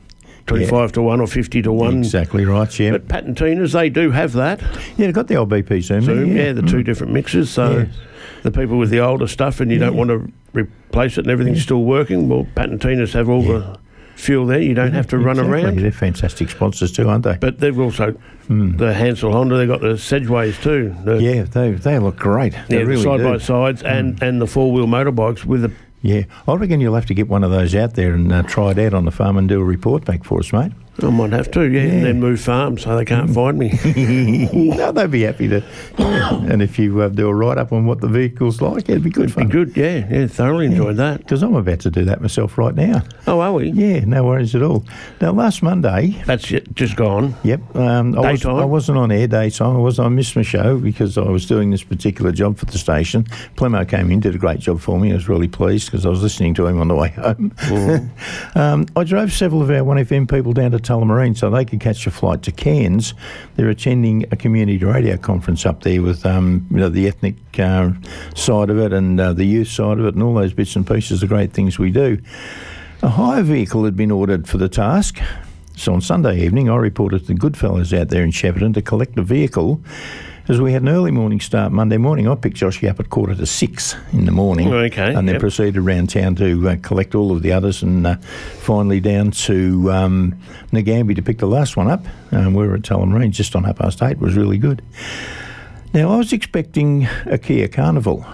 twenty 0.48 0.66
five 0.66 0.92
to 0.92 1.02
one 1.02 1.20
or 1.20 1.26
fifty 1.26 1.62
to 1.62 1.72
one. 1.72 1.98
Exactly 1.98 2.44
right. 2.44 2.78
Yeah, 2.78 2.92
But 2.92 3.08
Pat 3.08 3.24
and 3.24 3.36
Tina's, 3.36 3.72
they 3.72 3.88
do 3.90 4.10
have 4.10 4.32
that. 4.32 4.60
yeah, 4.60 5.06
they've 5.06 5.14
got 5.14 5.28
the 5.28 5.36
old 5.36 5.50
BP 5.50 5.82
Zoom. 5.82 6.02
Zoom, 6.02 6.36
yeah, 6.36 6.44
yeah, 6.44 6.52
the 6.52 6.62
two 6.62 6.78
mm. 6.78 6.84
different 6.84 7.12
mixes. 7.12 7.50
So 7.50 7.86
the 8.42 8.50
people 8.50 8.78
with 8.78 8.90
the 8.90 9.00
older 9.00 9.26
stuff 9.26 9.60
and 9.60 9.70
you 9.70 9.78
don't 9.78 9.96
want 9.96 10.10
to 10.10 10.32
replace 10.52 11.18
it 11.18 11.20
and 11.20 11.30
everything's 11.30 11.62
still 11.62 11.84
working, 11.84 12.28
well, 12.28 12.46
Pat 12.54 12.70
and 12.70 12.80
Tina's 12.80 13.12
have 13.12 13.28
all 13.28 13.42
the 13.42 13.78
fuel 14.18 14.46
there. 14.46 14.60
You 14.60 14.74
don't 14.74 14.92
have 14.92 15.06
to 15.08 15.18
run 15.18 15.38
Exactly. 15.38 15.62
around. 15.62 15.78
They're 15.78 15.92
fantastic 15.92 16.50
sponsors 16.50 16.92
too, 16.92 17.08
aren't 17.08 17.24
they? 17.24 17.36
But 17.36 17.60
they've 17.60 17.78
also 17.78 18.18
mm. 18.48 18.76
the 18.76 18.92
Hansel 18.92 19.32
Honda. 19.32 19.56
They've 19.56 19.68
got 19.68 19.80
the 19.80 19.94
Segways 19.94 20.60
too. 20.60 20.94
The, 21.04 21.22
yeah, 21.22 21.42
they 21.42 21.72
they 21.72 21.98
look 21.98 22.16
great. 22.16 22.54
They 22.68 22.78
yeah, 22.78 22.82
really 22.84 23.02
side 23.02 23.18
do. 23.18 23.24
by 23.24 23.38
sides 23.38 23.82
and 23.82 24.16
mm. 24.16 24.28
and 24.28 24.40
the 24.40 24.46
four 24.46 24.72
wheel 24.72 24.86
motorbikes 24.86 25.44
with 25.44 25.62
the. 25.62 25.72
Yeah, 26.02 26.22
I 26.46 26.54
reckon 26.54 26.80
you'll 26.80 26.94
have 26.94 27.06
to 27.06 27.14
get 27.14 27.28
one 27.28 27.42
of 27.42 27.50
those 27.50 27.74
out 27.74 27.94
there 27.94 28.14
and 28.14 28.32
uh, 28.32 28.42
try 28.44 28.70
it 28.70 28.78
out 28.78 28.94
on 28.94 29.04
the 29.04 29.10
farm 29.10 29.36
and 29.36 29.48
do 29.48 29.60
a 29.60 29.64
report 29.64 30.04
back 30.04 30.24
for 30.24 30.38
us, 30.38 30.52
mate. 30.52 30.72
I 31.00 31.10
might 31.10 31.32
have 31.32 31.50
to, 31.52 31.62
yeah, 31.62 31.82
and 31.82 32.04
then 32.04 32.20
move 32.20 32.40
farms 32.40 32.82
so 32.84 32.96
they 32.96 33.04
can't 33.04 33.30
find 33.30 33.58
me. 33.58 33.70
no, 34.52 34.92
they'd 34.92 35.10
be 35.10 35.22
happy 35.22 35.48
to. 35.48 35.62
And 35.98 36.60
if 36.62 36.78
you 36.78 37.00
uh, 37.00 37.08
do 37.08 37.28
a 37.28 37.34
write 37.34 37.58
up 37.58 37.72
on 37.72 37.86
what 37.86 38.00
the 38.00 38.08
vehicle's 38.08 38.60
like, 38.60 38.88
it'd 38.88 39.04
be 39.04 39.10
good 39.10 39.26
Be 39.26 39.32
fun. 39.32 39.48
good, 39.48 39.76
yeah, 39.76 40.06
yeah. 40.10 40.26
Thoroughly 40.26 40.66
enjoyed 40.66 40.96
that. 40.96 41.18
Because 41.18 41.42
I'm 41.42 41.54
about 41.54 41.80
to 41.80 41.90
do 41.90 42.04
that 42.06 42.20
myself 42.20 42.58
right 42.58 42.74
now. 42.74 43.02
Oh, 43.26 43.40
are 43.40 43.52
we? 43.52 43.70
Yeah, 43.70 44.00
no 44.04 44.24
worries 44.24 44.54
at 44.54 44.62
all. 44.62 44.84
Now, 45.20 45.32
last 45.32 45.62
Monday, 45.62 46.20
That's 46.26 46.50
it, 46.50 46.74
just 46.74 46.96
gone. 46.96 47.34
Yep. 47.44 47.76
Um, 47.76 48.18
I, 48.18 48.32
was, 48.32 48.40
Daytime? 48.40 48.56
I 48.56 48.64
wasn't 48.64 48.98
on 48.98 49.12
air 49.12 49.26
daytime. 49.28 49.76
I 49.76 49.80
was. 49.80 49.98
I 49.98 50.08
missed 50.08 50.34
my 50.34 50.42
show 50.42 50.78
because 50.78 51.16
I 51.16 51.22
was 51.22 51.46
doing 51.46 51.70
this 51.70 51.82
particular 51.84 52.32
job 52.32 52.58
for 52.58 52.66
the 52.66 52.78
station. 52.78 53.24
Plemo 53.56 53.88
came 53.88 54.10
in, 54.10 54.20
did 54.20 54.34
a 54.34 54.38
great 54.38 54.60
job 54.60 54.80
for 54.80 54.98
me. 54.98 55.12
I 55.12 55.14
was 55.14 55.28
really 55.28 55.48
pleased 55.48 55.86
because 55.90 56.04
I 56.04 56.08
was 56.08 56.22
listening 56.22 56.54
to 56.54 56.66
him 56.66 56.80
on 56.80 56.88
the 56.88 56.94
way 56.94 57.10
home. 57.10 57.54
um, 58.54 58.86
I 58.96 59.04
drove 59.04 59.32
several 59.32 59.62
of 59.62 59.70
our 59.70 59.76
1FM 59.76 60.30
people 60.30 60.52
down 60.52 60.72
to 60.72 60.78
Tullamarine 60.88 61.36
so 61.36 61.50
they 61.50 61.64
could 61.64 61.80
catch 61.80 62.06
a 62.06 62.10
flight 62.10 62.42
to 62.42 62.52
Cairns. 62.52 63.12
They're 63.56 63.68
attending 63.68 64.24
a 64.32 64.36
community 64.36 64.82
radio 64.82 65.18
conference 65.18 65.66
up 65.66 65.82
there 65.82 66.00
with 66.00 66.24
um, 66.24 66.66
you 66.70 66.78
know, 66.78 66.88
the 66.88 67.06
ethnic 67.06 67.36
uh, 67.58 67.90
side 68.34 68.70
of 68.70 68.78
it 68.78 68.92
and 68.94 69.20
uh, 69.20 69.34
the 69.34 69.44
youth 69.44 69.68
side 69.68 69.98
of 69.98 70.06
it 70.06 70.14
and 70.14 70.22
all 70.22 70.34
those 70.34 70.54
bits 70.54 70.74
and 70.76 70.86
pieces 70.86 71.22
of 71.22 71.28
great 71.28 71.52
things 71.52 71.78
we 71.78 71.90
do. 71.90 72.18
A 73.02 73.08
hire 73.08 73.42
vehicle 73.42 73.84
had 73.84 73.96
been 73.96 74.10
ordered 74.10 74.48
for 74.48 74.56
the 74.56 74.68
task. 74.68 75.20
So 75.76 75.92
on 75.92 76.00
Sunday 76.00 76.44
evening, 76.44 76.68
I 76.70 76.76
reported 76.76 77.20
to 77.20 77.26
the 77.26 77.34
Goodfellas 77.34 77.96
out 77.96 78.08
there 78.08 78.24
in 78.24 78.30
Shepparton 78.30 78.74
to 78.74 78.82
collect 78.82 79.16
a 79.18 79.22
vehicle. 79.22 79.80
As 80.48 80.58
we 80.62 80.72
had 80.72 80.80
an 80.80 80.88
early 80.88 81.10
morning 81.10 81.40
start 81.40 81.72
Monday 81.72 81.98
morning, 81.98 82.26
I 82.26 82.34
picked 82.34 82.56
Joshy 82.56 82.88
up 82.88 82.98
at 82.98 83.10
quarter 83.10 83.34
to 83.34 83.44
six 83.44 83.94
in 84.14 84.24
the 84.24 84.32
morning. 84.32 84.72
Okay, 84.72 85.12
And 85.12 85.28
then 85.28 85.34
yep. 85.34 85.40
proceeded 85.40 85.76
around 85.76 86.08
town 86.08 86.36
to 86.36 86.70
uh, 86.70 86.76
collect 86.82 87.14
all 87.14 87.32
of 87.32 87.42
the 87.42 87.52
others 87.52 87.82
and 87.82 88.06
uh, 88.06 88.16
finally 88.60 88.98
down 88.98 89.30
to 89.32 89.92
um, 89.92 90.40
to 90.72 91.22
pick 91.22 91.36
the 91.36 91.46
last 91.46 91.76
one 91.76 91.90
up. 91.90 92.02
Um, 92.32 92.54
we 92.54 92.66
were 92.66 92.76
at 92.76 92.80
Tullamarine 92.80 93.30
just 93.30 93.54
on 93.54 93.64
half 93.64 93.76
past 93.76 94.02
eight. 94.02 94.12
It 94.12 94.20
was 94.20 94.36
really 94.36 94.56
good. 94.56 94.80
Now, 95.92 96.12
I 96.12 96.16
was 96.16 96.32
expecting 96.32 97.06
a 97.26 97.36
Kia 97.36 97.68
Carnival. 97.68 98.24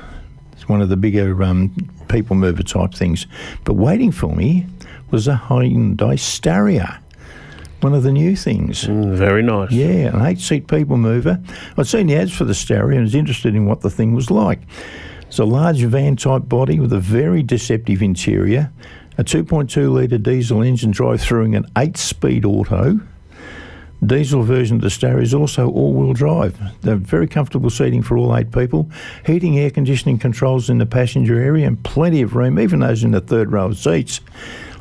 It's 0.52 0.68
one 0.68 0.80
of 0.80 0.90
the 0.90 0.96
bigger 0.96 1.42
um, 1.42 1.74
people 2.08 2.36
mover 2.36 2.62
type 2.62 2.94
things. 2.94 3.26
But 3.64 3.72
waiting 3.74 4.12
for 4.12 4.36
me 4.36 4.66
was 5.10 5.26
a 5.26 5.34
Hyundai 5.34 6.14
Staria, 6.16 7.00
one 7.80 7.94
of 7.94 8.02
the 8.02 8.12
new 8.12 8.34
things. 8.36 8.84
Mm, 8.84 9.14
very 9.14 9.42
nice. 9.42 9.70
Yeah, 9.70 10.16
an 10.16 10.24
eight 10.24 10.40
seat 10.40 10.68
people 10.68 10.96
mover. 10.96 11.40
I'd 11.76 11.86
seen 11.86 12.06
the 12.06 12.16
ads 12.16 12.32
for 12.32 12.44
the 12.44 12.52
Staria 12.52 12.94
and 12.94 13.02
was 13.02 13.14
interested 13.14 13.54
in 13.54 13.66
what 13.66 13.82
the 13.82 13.90
thing 13.90 14.14
was 14.14 14.30
like. 14.30 14.60
It's 15.22 15.38
a 15.38 15.44
large 15.44 15.82
van 15.82 16.16
type 16.16 16.48
body 16.48 16.78
with 16.78 16.92
a 16.92 17.00
very 17.00 17.42
deceptive 17.42 18.02
interior, 18.02 18.72
a 19.18 19.24
2.2 19.24 19.92
litre 19.92 20.18
diesel 20.18 20.62
engine 20.62 20.92
drive 20.92 21.20
through 21.20 21.52
an 21.54 21.66
eight 21.76 21.96
speed 21.96 22.44
auto. 22.44 23.00
Diesel 24.04 24.42
version 24.42 24.76
of 24.76 24.82
the 24.82 24.88
Staria 24.88 25.22
is 25.22 25.32
also 25.32 25.70
all-wheel 25.70 26.12
drive. 26.12 26.58
They're 26.82 26.96
very 26.96 27.26
comfortable 27.26 27.70
seating 27.70 28.02
for 28.02 28.18
all 28.18 28.36
eight 28.36 28.52
people. 28.52 28.90
Heating, 29.24 29.58
air 29.58 29.70
conditioning 29.70 30.18
controls 30.18 30.68
in 30.68 30.78
the 30.78 30.86
passenger 30.86 31.40
area, 31.40 31.66
and 31.66 31.82
plenty 31.84 32.20
of 32.20 32.34
room, 32.34 32.58
even 32.58 32.80
those 32.80 33.02
in 33.02 33.12
the 33.12 33.20
third 33.20 33.50
row 33.50 33.66
of 33.66 33.78
seats. 33.78 34.20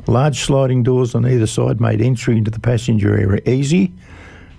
Large 0.06 0.40
sliding 0.40 0.82
doors 0.82 1.14
on 1.14 1.26
either 1.26 1.46
side 1.46 1.80
made 1.80 2.00
entry 2.00 2.36
into 2.36 2.50
the 2.50 2.60
passenger 2.60 3.16
area 3.16 3.40
easy. 3.46 3.92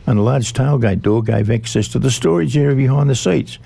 and 0.08 0.20
a 0.20 0.22
large 0.22 0.54
tailgate 0.54 1.02
door 1.02 1.24
gave 1.24 1.50
access 1.50 1.88
to 1.90 2.00
the 2.00 2.12
storage 2.12 2.58
area 2.58 2.76
behind 2.76 3.10
the 3.10 3.16
seats. 3.16 3.58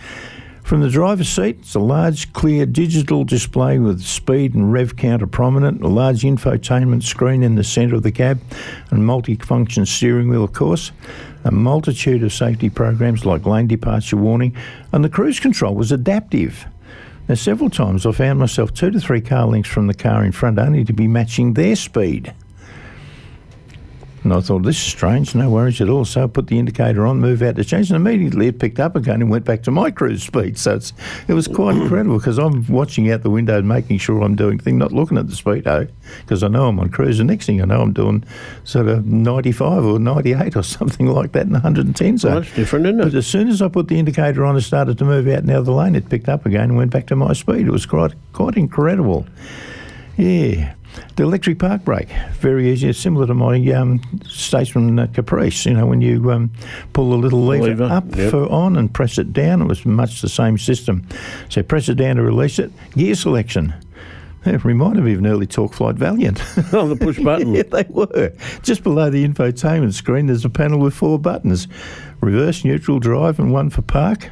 From 0.63 0.81
the 0.81 0.89
driver's 0.89 1.29
seat, 1.29 1.57
it's 1.61 1.73
a 1.73 1.79
large, 1.79 2.31
clear 2.31 2.65
digital 2.65 3.23
display 3.23 3.79
with 3.79 4.03
speed 4.03 4.53
and 4.53 4.71
rev 4.71 4.95
counter 4.95 5.25
prominent, 5.25 5.81
a 5.81 5.87
large 5.87 6.21
infotainment 6.21 7.01
screen 7.03 7.41
in 7.41 7.55
the 7.55 7.63
centre 7.63 7.95
of 7.95 8.03
the 8.03 8.11
cab, 8.11 8.39
and 8.91 9.03
multi-function 9.05 9.87
steering 9.87 10.29
wheel, 10.29 10.43
of 10.43 10.53
course. 10.53 10.91
A 11.43 11.51
multitude 11.51 12.21
of 12.23 12.31
safety 12.31 12.69
programs 12.69 13.25
like 13.25 13.47
lane 13.47 13.65
departure 13.65 14.17
warning, 14.17 14.55
and 14.93 15.03
the 15.03 15.09
cruise 15.09 15.39
control 15.39 15.73
was 15.73 15.91
adaptive. 15.91 16.67
Now, 17.29 17.35
several 17.35 17.69
times 17.69 18.07
I 18.07 18.11
found 18.11 18.39
myself 18.39 18.73
two 18.73 18.89
to 18.89 18.99
three 18.99 19.21
car 19.21 19.45
lengths 19.45 19.69
from 19.69 19.85
the 19.85 19.93
car 19.93 20.25
in 20.25 20.31
front, 20.31 20.57
only 20.57 20.83
to 20.83 20.93
be 20.93 21.07
matching 21.07 21.53
their 21.53 21.75
speed. 21.75 22.33
And 24.23 24.33
I 24.33 24.41
thought, 24.41 24.63
this 24.63 24.75
is 24.75 24.83
strange, 24.83 25.33
no 25.33 25.49
worries 25.49 25.79
at 25.79 25.89
all. 25.89 26.03
So 26.03 26.25
I 26.25 26.27
put 26.27 26.47
the 26.47 26.59
indicator 26.59 27.07
on, 27.07 27.19
move 27.19 27.41
out 27.41 27.55
to 27.55 27.63
change, 27.63 27.89
and 27.89 27.95
immediately 27.95 28.47
it 28.47 28.59
picked 28.59 28.79
up 28.79 28.95
again 28.95 29.21
and 29.21 29.29
went 29.29 29.45
back 29.45 29.63
to 29.63 29.71
my 29.71 29.91
cruise 29.91 30.23
speed. 30.23 30.57
So 30.57 30.75
it's, 30.75 30.93
it 31.27 31.33
was 31.33 31.47
quite 31.47 31.75
incredible 31.81 32.17
because 32.17 32.37
I'm 32.37 32.67
watching 32.67 33.09
out 33.11 33.23
the 33.23 33.29
window 33.29 33.57
and 33.57 33.67
making 33.67 33.99
sure 33.99 34.21
I'm 34.21 34.35
doing 34.35 34.59
things, 34.59 34.77
not 34.77 34.91
looking 34.91 35.17
at 35.17 35.27
the 35.27 35.35
speedo 35.35 35.89
because 36.21 36.43
I 36.43 36.49
know 36.49 36.67
I'm 36.67 36.79
on 36.79 36.89
cruise. 36.89 37.17
The 37.17 37.23
next 37.23 37.45
thing 37.45 37.61
I 37.61 37.65
know, 37.65 37.81
I'm 37.81 37.93
doing 37.93 38.23
sort 38.65 38.87
of 38.87 39.05
95 39.05 39.85
or 39.85 39.99
98 39.99 40.55
or 40.55 40.63
something 40.63 41.07
like 41.07 41.31
that 41.31 41.45
in 41.45 41.53
110 41.53 42.17
zone. 42.17 42.31
Well, 42.31 42.41
that's 42.41 42.53
different, 42.55 42.87
isn't 42.87 42.99
it? 42.99 43.03
But 43.05 43.13
as 43.13 43.27
soon 43.27 43.47
as 43.47 43.61
I 43.61 43.69
put 43.69 43.87
the 43.87 43.97
indicator 43.97 44.45
on 44.45 44.55
and 44.55 44.63
started 44.63 44.97
to 44.97 45.05
move 45.05 45.27
out 45.27 45.45
now 45.45 45.61
the 45.61 45.71
lane, 45.71 45.95
it 45.95 46.09
picked 46.09 46.29
up 46.29 46.45
again 46.45 46.63
and 46.63 46.77
went 46.77 46.91
back 46.91 47.07
to 47.07 47.15
my 47.15 47.33
speed. 47.33 47.67
It 47.67 47.71
was 47.71 47.85
quite 47.85 48.13
quite 48.33 48.57
incredible. 48.57 49.25
Yeah. 50.17 50.73
The 51.15 51.23
electric 51.23 51.59
park 51.59 51.83
brake, 51.83 52.09
very 52.39 52.71
easy. 52.71 52.89
It's 52.89 52.99
similar 52.99 53.27
to 53.27 53.33
my 53.33 53.57
um, 53.73 54.01
Statesman 54.25 54.99
uh, 54.99 55.07
Caprice. 55.07 55.65
You 55.65 55.73
know, 55.73 55.85
when 55.85 56.01
you 56.01 56.31
um, 56.31 56.51
pull 56.93 57.09
the 57.09 57.17
little 57.17 57.45
lever, 57.45 57.65
Lever, 57.65 57.83
up 57.85 58.15
yep. 58.15 58.31
for 58.31 58.49
on 58.49 58.77
and 58.77 58.93
press 58.93 59.17
it 59.17 59.33
down, 59.33 59.61
it 59.61 59.65
was 59.65 59.85
much 59.85 60.21
the 60.21 60.29
same 60.29 60.57
system. 60.57 61.05
So 61.49 61.61
press 61.61 61.89
it 61.89 61.95
down 61.95 62.15
to 62.15 62.21
release 62.21 62.57
it. 62.59 62.71
Gear 62.95 63.15
selection. 63.15 63.73
It 64.45 64.63
reminded 64.63 65.03
me 65.03 65.13
of 65.13 65.19
an 65.19 65.27
early 65.27 65.47
TorqueFlite 65.47 65.95
Valiant. 65.95 66.41
Oh, 66.73 66.87
the 66.87 66.95
push 66.95 67.19
button. 67.23 67.53
yeah, 67.53 67.63
they 67.63 67.85
were. 67.89 68.31
Just 68.61 68.83
below 68.83 69.09
the 69.09 69.27
infotainment 69.27 69.93
screen, 69.93 70.27
there's 70.27 70.45
a 70.45 70.49
panel 70.49 70.79
with 70.79 70.93
four 70.93 71.19
buttons 71.19 71.67
reverse, 72.21 72.65
neutral, 72.65 72.99
drive, 72.99 73.39
and 73.39 73.51
one 73.51 73.69
for 73.69 73.81
park. 73.81 74.29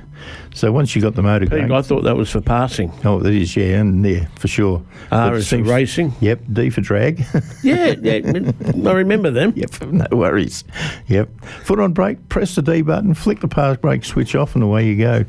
So 0.54 0.72
once 0.72 0.96
you 0.96 1.02
got 1.02 1.16
the 1.16 1.22
motor 1.22 1.46
Pete, 1.46 1.52
going. 1.52 1.72
I 1.72 1.82
thought 1.82 2.04
that 2.04 2.16
was 2.16 2.30
for 2.30 2.42
passing. 2.42 2.92
Oh, 3.06 3.20
that 3.20 3.34
is, 3.34 3.56
yeah, 3.56 3.80
and 3.80 4.06
yeah, 4.06 4.28
for 4.36 4.48
sure. 4.48 4.84
R 5.12 5.30
But 5.30 5.34
it 5.34 5.38
is 5.38 5.46
for 5.46 5.56
seems- 5.58 5.70
racing. 5.70 6.14
Yep, 6.22 6.40
D 6.54 6.70
for 6.70 6.82
drag. 6.82 7.26
Yeah, 7.64 7.96
yeah, 8.02 8.52
I 8.86 8.92
remember 8.94 9.30
them. 9.32 9.52
yep, 9.56 9.70
no 9.82 10.06
worries. 10.12 10.64
Yep. 11.08 11.30
Foot 11.64 11.80
on 11.80 11.92
brake, 11.94 12.30
press 12.30 12.56
the 12.56 12.62
D 12.62 12.82
button, 12.82 13.14
flick 13.14 13.40
the 13.42 13.48
park 13.48 13.82
brake 13.82 14.06
switch 14.06 14.36
off, 14.36 14.56
and 14.56 14.64
away 14.64 14.88
you 14.88 14.98
go. 14.98 15.26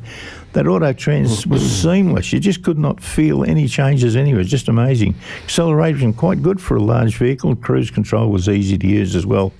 That 0.53 0.67
auto 0.67 0.93
trans 0.93 1.45
oh. 1.45 1.49
was 1.51 1.61
seamless. 1.69 2.31
You 2.33 2.39
just 2.39 2.63
could 2.63 2.77
not 2.77 3.01
feel 3.01 3.43
any 3.43 3.67
changes 3.67 4.15
anywhere. 4.15 4.41
It's 4.41 4.49
just 4.49 4.67
amazing. 4.67 5.15
Acceleration 5.43 6.13
quite 6.13 6.41
good 6.41 6.61
for 6.61 6.77
a 6.77 6.81
large 6.81 7.17
vehicle. 7.17 7.55
Cruise 7.55 7.91
control 7.91 8.29
was 8.29 8.47
easy 8.47 8.77
to 8.77 8.87
use 8.87 9.15
as 9.15 9.25
well. 9.25 9.51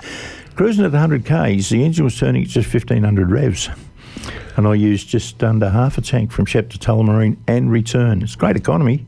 Cruising 0.56 0.84
at 0.86 0.92
100 0.92 1.26
k's, 1.26 1.70
the 1.70 1.84
engine 1.84 2.04
was 2.04 2.18
turning 2.18 2.44
at 2.44 2.50
just 2.50 2.74
1500 2.74 3.32
revs. 3.32 3.70
And 4.58 4.68
I 4.68 4.74
used 4.74 5.08
just 5.08 5.44
under 5.44 5.70
half 5.70 5.98
a 5.98 6.02
tank 6.02 6.32
from 6.32 6.46
Shep 6.46 6.70
to 6.70 6.78
Tullamarine 6.78 7.38
and 7.48 7.72
return. 7.72 8.22
It's 8.22 8.36
great 8.36 8.56
economy. 8.56 9.06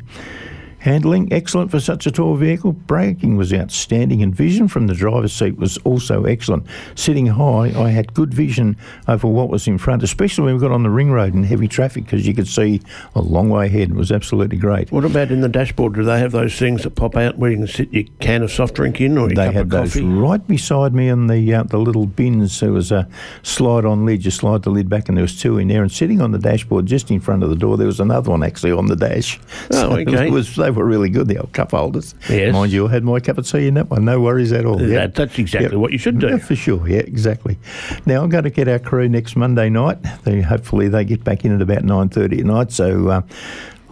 Handling 0.81 1.31
excellent 1.31 1.69
for 1.69 1.79
such 1.79 2.07
a 2.07 2.11
tall 2.11 2.35
vehicle. 2.35 2.71
Braking 2.71 3.37
was 3.37 3.53
outstanding, 3.53 4.23
and 4.23 4.33
vision 4.33 4.67
from 4.67 4.87
the 4.87 4.95
driver's 4.95 5.31
seat 5.31 5.55
was 5.57 5.77
also 5.83 6.23
excellent. 6.23 6.65
Sitting 6.95 7.27
high, 7.27 7.71
I 7.79 7.91
had 7.91 8.15
good 8.15 8.33
vision 8.33 8.75
over 9.07 9.27
what 9.27 9.49
was 9.49 9.67
in 9.67 9.77
front, 9.77 10.01
especially 10.01 10.45
when 10.45 10.55
we 10.55 10.59
got 10.59 10.71
on 10.71 10.81
the 10.81 10.89
ring 10.89 11.11
road 11.11 11.35
in 11.35 11.43
heavy 11.43 11.67
traffic, 11.67 12.05
because 12.05 12.25
you 12.25 12.33
could 12.33 12.47
see 12.47 12.81
a 13.13 13.21
long 13.21 13.49
way 13.49 13.67
ahead. 13.67 13.91
It 13.91 13.95
was 13.95 14.11
absolutely 14.11 14.57
great. 14.57 14.91
What 14.91 15.05
about 15.05 15.29
in 15.29 15.41
the 15.41 15.49
dashboard? 15.49 15.93
Do 15.93 16.03
they 16.03 16.17
have 16.17 16.31
those 16.31 16.57
things 16.57 16.81
that 16.81 16.95
pop 16.95 17.15
out 17.15 17.37
where 17.37 17.51
you 17.51 17.57
can 17.57 17.67
sit 17.67 17.93
your 17.93 18.05
can 18.19 18.41
of 18.41 18.51
soft 18.51 18.73
drink 18.73 18.99
in 18.99 19.19
or 19.19 19.27
your 19.27 19.35
They 19.35 19.45
cup 19.45 19.53
had 19.53 19.61
of 19.65 19.69
those 19.69 19.93
coffee? 19.93 20.05
right 20.05 20.47
beside 20.47 20.95
me 20.95 21.09
in 21.09 21.27
the 21.27 21.53
uh, 21.53 21.61
the 21.61 21.77
little 21.77 22.07
bins. 22.07 22.59
There 22.59 22.71
was 22.71 22.91
a 22.91 23.07
slide-on 23.43 24.03
lid. 24.07 24.25
You 24.25 24.31
slide 24.31 24.63
the 24.63 24.71
lid 24.71 24.89
back, 24.89 25.09
and 25.09 25.15
there 25.15 25.23
was 25.23 25.39
two 25.39 25.59
in 25.59 25.67
there. 25.67 25.83
And 25.83 25.91
sitting 25.91 26.21
on 26.21 26.31
the 26.31 26.39
dashboard, 26.39 26.87
just 26.87 27.11
in 27.11 27.19
front 27.19 27.43
of 27.43 27.49
the 27.49 27.55
door, 27.55 27.77
there 27.77 27.85
was 27.85 27.99
another 27.99 28.31
one 28.31 28.41
actually 28.41 28.71
on 28.71 28.87
the 28.87 28.95
dash. 28.95 29.39
Oh, 29.73 29.95
okay. 29.97 30.25
It 30.25 30.31
was, 30.31 30.55
they 30.55 30.70
were 30.75 30.85
really 30.85 31.09
good. 31.09 31.27
The 31.27 31.37
old 31.37 31.53
cup 31.53 31.71
holders. 31.71 32.15
Yes. 32.29 32.53
Mind 32.53 32.71
you, 32.71 32.87
I 32.87 32.91
had 32.91 33.03
my 33.03 33.19
cup 33.19 33.37
of 33.37 33.47
tea 33.47 33.67
in 33.67 33.73
that 33.75 33.89
one. 33.89 34.05
No 34.05 34.19
worries 34.19 34.51
at 34.51 34.65
all. 34.65 34.77
That- 34.77 34.87
Yep. 34.89 35.15
that's 35.15 35.39
exactly 35.39 35.77
what 35.77 35.91
you 35.91 35.97
should 35.97 36.19
do. 36.19 36.27
Yeah, 36.27 36.37
for 36.37 36.55
sure. 36.55 36.87
Yeah, 36.87 36.99
exactly. 36.99 37.57
Now 38.05 38.23
I'm 38.23 38.29
going 38.29 38.43
to 38.45 38.49
get 38.49 38.67
our 38.67 38.79
crew 38.79 39.07
next 39.09 39.35
Monday 39.35 39.69
night. 39.69 39.97
They 40.23 40.41
hopefully 40.41 40.87
they 40.87 41.05
get 41.05 41.23
back 41.23 41.45
in 41.45 41.53
at 41.53 41.61
about 41.61 41.83
nine 41.83 42.09
thirty 42.09 42.39
at 42.39 42.45
night. 42.45 42.71
So. 42.71 43.07
Uh, 43.09 43.21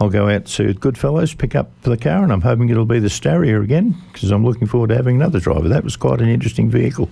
I'll 0.02 0.08
go 0.08 0.30
out 0.30 0.46
to 0.46 0.72
Goodfellows, 0.72 1.34
pick 1.34 1.54
up 1.54 1.70
the 1.82 1.94
car, 1.94 2.22
and 2.22 2.32
I'm 2.32 2.40
hoping 2.40 2.70
it'll 2.70 2.86
be 2.86 3.00
the 3.00 3.08
Staria 3.08 3.62
again 3.62 3.94
because 4.14 4.30
I'm 4.30 4.42
looking 4.46 4.66
forward 4.66 4.88
to 4.88 4.96
having 4.96 5.16
another 5.16 5.40
driver. 5.40 5.68
That 5.68 5.84
was 5.84 5.94
quite 5.94 6.22
an 6.22 6.28
interesting 6.30 6.70
vehicle. 6.70 7.10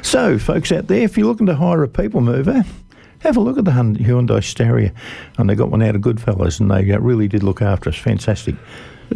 So, 0.00 0.38
folks 0.38 0.72
out 0.72 0.86
there, 0.86 1.02
if 1.02 1.18
you're 1.18 1.26
looking 1.26 1.44
to 1.48 1.54
hire 1.54 1.82
a 1.82 1.88
people 1.88 2.22
mover, 2.22 2.64
have 3.18 3.36
a 3.36 3.40
look 3.40 3.58
at 3.58 3.66
the 3.66 3.72
Hyundai 3.72 4.40
Staria. 4.40 4.90
And 5.36 5.50
they 5.50 5.54
got 5.54 5.70
one 5.70 5.82
out 5.82 5.94
of 5.94 6.00
Goodfellows, 6.00 6.60
and 6.60 6.70
they 6.70 6.90
uh, 6.90 6.98
really 7.00 7.28
did 7.28 7.42
look 7.42 7.60
after 7.60 7.90
us. 7.90 7.96
Fantastic. 7.96 8.54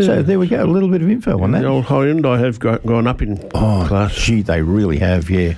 So, 0.01 0.23
there 0.23 0.39
we 0.39 0.49
go, 0.49 0.65
a 0.65 0.67
little 0.67 0.89
bit 0.89 1.03
of 1.03 1.11
info 1.11 1.41
on 1.41 1.53
that. 1.53 1.63
The 1.63 1.69
old 1.69 1.85
Hyundai 1.85 2.39
have 2.43 2.59
gone 2.59 3.07
up 3.07 3.23
in 3.23 3.39
Oh, 3.55 3.85
class. 3.87 4.15
gee, 4.15 4.43
they 4.43 4.61
really 4.63 4.99
have, 4.99 5.31
yeah. 5.31 5.55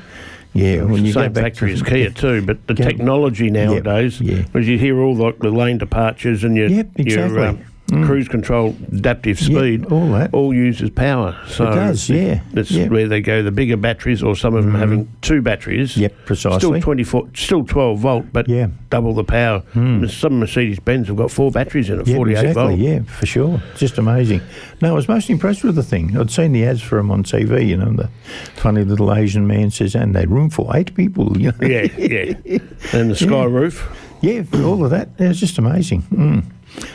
Yeah, 0.52 0.84
when 0.84 1.04
you 1.04 1.12
Same 1.12 1.24
go 1.34 1.40
back 1.40 1.52
factory 1.52 1.68
to 1.70 1.74
as 1.74 1.82
Kia 1.82 2.10
too, 2.10 2.40
but 2.42 2.66
the 2.66 2.74
technology 2.74 3.50
nowadays, 3.50 4.20
yeah. 4.20 4.44
as 4.54 4.66
you 4.66 4.78
hear 4.78 5.00
all 5.00 5.14
like 5.14 5.38
the 5.40 5.50
lane 5.50 5.76
departures 5.78 6.44
and 6.44 6.56
your, 6.56 6.68
Yep, 6.68 6.88
exactly. 6.96 7.34
your 7.36 7.46
um, 7.48 7.64
Mm. 7.86 8.04
cruise 8.04 8.26
control 8.26 8.74
adaptive 8.92 9.40
Yeah, 9.40 9.58
speed, 9.58 9.86
all 9.92 10.08
that. 10.08 10.34
all 10.34 10.52
uses 10.52 10.90
power. 10.90 11.36
So 11.46 11.70
it 11.70 11.74
does, 11.76 12.10
yeah, 12.10 12.40
That's 12.52 12.72
yeah. 12.72 12.88
where 12.88 13.06
they 13.06 13.20
go. 13.20 13.44
The 13.44 13.52
bigger 13.52 13.76
batteries, 13.76 14.24
or 14.24 14.34
some 14.34 14.56
of 14.56 14.64
them 14.64 14.72
mm-hmm. 14.72 14.80
having 14.80 15.12
two 15.22 15.40
batteries. 15.40 15.96
Yep, 15.96 16.12
precisely. 16.24 16.58
Still 16.58 16.80
twenty 16.80 17.04
four, 17.04 17.28
still 17.34 17.64
twelve 17.64 18.00
volt, 18.00 18.26
but 18.32 18.48
Yeah. 18.48 18.68
double 18.90 19.14
the 19.14 19.22
power. 19.22 19.62
Mm. 19.74 20.10
Some 20.10 20.40
Mercedes 20.40 20.80
Benz 20.80 21.06
have 21.06 21.16
got 21.16 21.30
four 21.30 21.52
batteries 21.52 21.88
in 21.88 22.00
it, 22.00 22.08
Yeah, 22.08 22.16
forty 22.16 22.32
eight 22.32 22.38
exactly. 22.46 22.62
volt. 22.76 22.78
Yeah, 22.80 22.98
for 23.02 23.26
sure. 23.26 23.62
Just 23.76 23.98
amazing. 23.98 24.40
No, 24.82 24.88
I 24.90 24.92
was 24.92 25.06
most 25.06 25.30
impressed 25.30 25.62
with 25.62 25.76
the 25.76 25.84
thing. 25.84 26.16
I'd 26.18 26.32
seen 26.32 26.50
the 26.52 26.64
ads 26.66 26.82
for 26.82 26.96
them 26.96 27.12
on 27.12 27.22
TV. 27.22 27.68
You 27.68 27.76
know, 27.76 27.92
the 27.92 28.08
funny 28.56 28.82
little 28.82 29.14
Asian 29.14 29.46
man 29.46 29.70
says, 29.70 29.94
"And 29.94 30.12
they 30.12 30.26
room 30.26 30.50
for 30.50 30.76
eight 30.76 30.92
people." 30.96 31.38
You 31.38 31.52
know? 31.52 31.66
Yeah, 31.66 31.82
yeah. 31.96 32.34
and 32.92 33.10
the 33.12 33.14
sky 33.16 33.44
roof. 33.44 33.88
yeah, 34.22 34.42
all 34.64 34.84
of 34.84 34.90
that. 34.90 35.10
It 35.18 35.28
was 35.28 35.38
just 35.38 35.58
amazing. 35.58 36.02
Mm. 36.12 36.44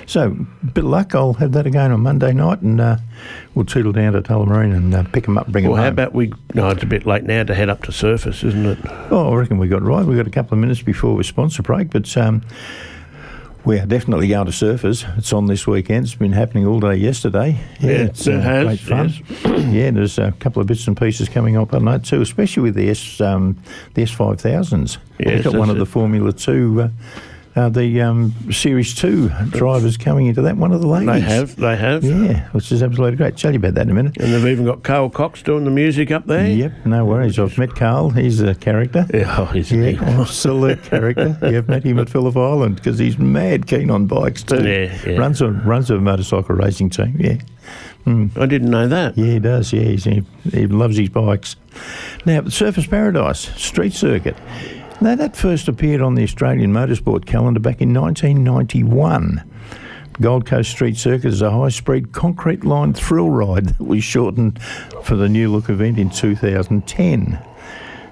So, 0.05 0.31
bit 0.73 0.83
of 0.83 0.89
luck. 0.89 1.15
I'll 1.15 1.33
have 1.33 1.53
that 1.53 1.65
again 1.65 1.91
on 1.91 2.01
Monday 2.01 2.33
night, 2.33 2.61
and 2.61 2.79
uh, 2.79 2.97
we'll 3.55 3.65
toodle 3.65 3.91
down 3.91 4.13
to 4.13 4.21
Tullamarine 4.21 4.75
and 4.75 4.93
uh, 4.93 5.03
pick 5.11 5.25
them 5.25 5.37
up, 5.37 5.47
bring 5.47 5.63
them. 5.63 5.71
Well, 5.71 5.77
them 5.77 5.83
how 5.83 5.89
home. 5.89 5.93
about 5.93 6.13
we? 6.13 6.33
No, 6.53 6.69
it's 6.69 6.83
a 6.83 6.87
bit 6.87 7.05
late 7.05 7.23
now 7.23 7.43
to 7.43 7.55
head 7.55 7.69
up 7.69 7.83
to 7.83 7.91
Surfers, 7.91 8.43
isn't 8.43 8.65
it? 8.65 8.77
Oh, 9.09 9.31
I 9.31 9.35
reckon 9.35 9.57
we 9.57 9.67
got 9.67 9.81
right. 9.81 10.05
We 10.05 10.15
got 10.15 10.27
a 10.27 10.31
couple 10.31 10.53
of 10.53 10.59
minutes 10.59 10.81
before 10.81 11.15
we 11.15 11.23
sponsor 11.23 11.63
break, 11.63 11.89
but 11.89 12.15
um, 12.17 12.41
we 13.63 13.79
are 13.79 13.85
definitely 13.85 14.27
going 14.27 14.47
to 14.47 14.51
surfers. 14.51 15.05
It's 15.17 15.31
on 15.33 15.45
this 15.45 15.67
weekend. 15.67 16.05
It's 16.05 16.15
been 16.15 16.31
happening 16.31 16.65
all 16.65 16.79
day 16.79 16.95
yesterday. 16.95 17.59
Yeah, 17.79 17.91
it's 17.91 18.27
uh, 18.27 18.31
it 18.31 18.41
has, 18.41 18.65
great 18.65 18.79
fun. 18.79 19.13
yeah, 19.71 19.91
there's 19.91 20.17
a 20.17 20.31
couple 20.39 20.61
of 20.61 20.67
bits 20.67 20.87
and 20.87 20.97
pieces 20.97 21.29
coming 21.29 21.57
up 21.57 21.73
on 21.73 21.85
that 21.85 22.03
too, 22.03 22.21
especially 22.21 22.63
with 22.63 22.75
the 22.75 22.89
S 22.89 23.21
um, 23.21 23.61
the 23.93 24.03
S 24.03 24.11
five 24.11 24.41
thousands. 24.41 24.97
Yes, 25.19 25.35
We've 25.35 25.43
got 25.43 25.53
one 25.53 25.67
that's 25.67 25.71
of 25.71 25.79
the. 25.79 25.85
Formula 25.85 26.33
Two. 26.33 26.81
Uh, 26.81 26.89
uh, 27.55 27.69
the 27.69 28.01
um, 28.01 28.33
Series 28.51 28.93
2 28.95 29.29
drivers 29.49 29.97
coming 29.97 30.27
into 30.27 30.41
that, 30.43 30.55
one 30.57 30.71
of 30.71 30.81
the 30.81 30.87
ladies. 30.87 31.07
They 31.07 31.19
have, 31.19 31.55
they 31.57 31.75
have. 31.75 32.03
Yeah, 32.03 32.47
which 32.51 32.71
is 32.71 32.81
absolutely 32.81 33.17
great. 33.17 33.35
Tell 33.37 33.51
you 33.51 33.57
about 33.57 33.73
that 33.75 33.81
in 33.83 33.89
a 33.91 33.93
minute. 33.93 34.17
And 34.17 34.33
they've 34.33 34.45
even 34.47 34.65
got 34.65 34.83
Carl 34.83 35.09
Cox 35.09 35.41
doing 35.41 35.65
the 35.65 35.71
music 35.71 36.11
up 36.11 36.27
there. 36.27 36.47
Yep, 36.47 36.85
no 36.85 37.05
worries. 37.05 37.37
I've 37.39 37.57
met 37.57 37.75
Carl. 37.75 38.11
He's 38.11 38.41
a 38.41 38.55
character. 38.55 39.05
Yeah, 39.13 39.35
oh, 39.37 39.51
isn't 39.55 39.81
Yeah, 39.83 39.89
he? 39.91 39.97
absolute 40.21 40.81
character. 40.85 41.37
You've 41.43 41.67
met 41.67 41.83
him 41.83 41.99
at 41.99 42.09
Phillip 42.09 42.37
Island 42.37 42.75
because 42.77 42.97
he's 42.99 43.17
mad 43.17 43.67
keen 43.67 43.89
on 43.91 44.05
bikes 44.07 44.43
too. 44.43 44.63
Yeah, 44.63 44.97
yeah. 45.05 45.17
Runs 45.17 45.41
a 45.41 45.49
runs 45.51 45.89
a 45.91 45.99
motorcycle 45.99 46.55
racing 46.55 46.89
team. 46.89 47.17
Yeah, 47.19 47.37
I 48.35 48.45
didn't 48.45 48.69
know 48.71 48.87
that. 48.87 49.17
yeah, 49.17 49.25
he 49.25 49.39
does. 49.39 49.71
Yeah, 49.73 49.83
he's, 49.83 50.05
he, 50.05 50.23
he 50.51 50.67
loves 50.67 50.97
his 50.97 51.09
bikes. 51.09 51.55
Now, 52.25 52.41
the 52.41 52.49
Surfers 52.49 52.89
Paradise 52.89 53.39
Street 53.61 53.93
Circuit. 53.93 54.35
Now, 55.01 55.15
that 55.15 55.35
first 55.35 55.67
appeared 55.67 56.01
on 56.01 56.13
the 56.13 56.21
Australian 56.23 56.71
Motorsport 56.71 57.25
calendar 57.25 57.59
back 57.59 57.81
in 57.81 57.91
1991. 57.93 59.43
Gold 60.19 60.45
Coast 60.45 60.69
Street 60.69 60.95
Circuit 60.95 61.29
is 61.29 61.41
a 61.41 61.49
high 61.49 61.69
speed 61.69 62.11
concrete 62.11 62.63
lined 62.63 62.95
thrill 62.95 63.31
ride 63.31 63.65
that 63.69 63.79
was 63.81 64.03
shortened 64.03 64.61
for 65.03 65.15
the 65.15 65.27
new 65.27 65.51
look 65.51 65.69
event 65.69 65.97
in 65.97 66.11
2010. 66.11 67.39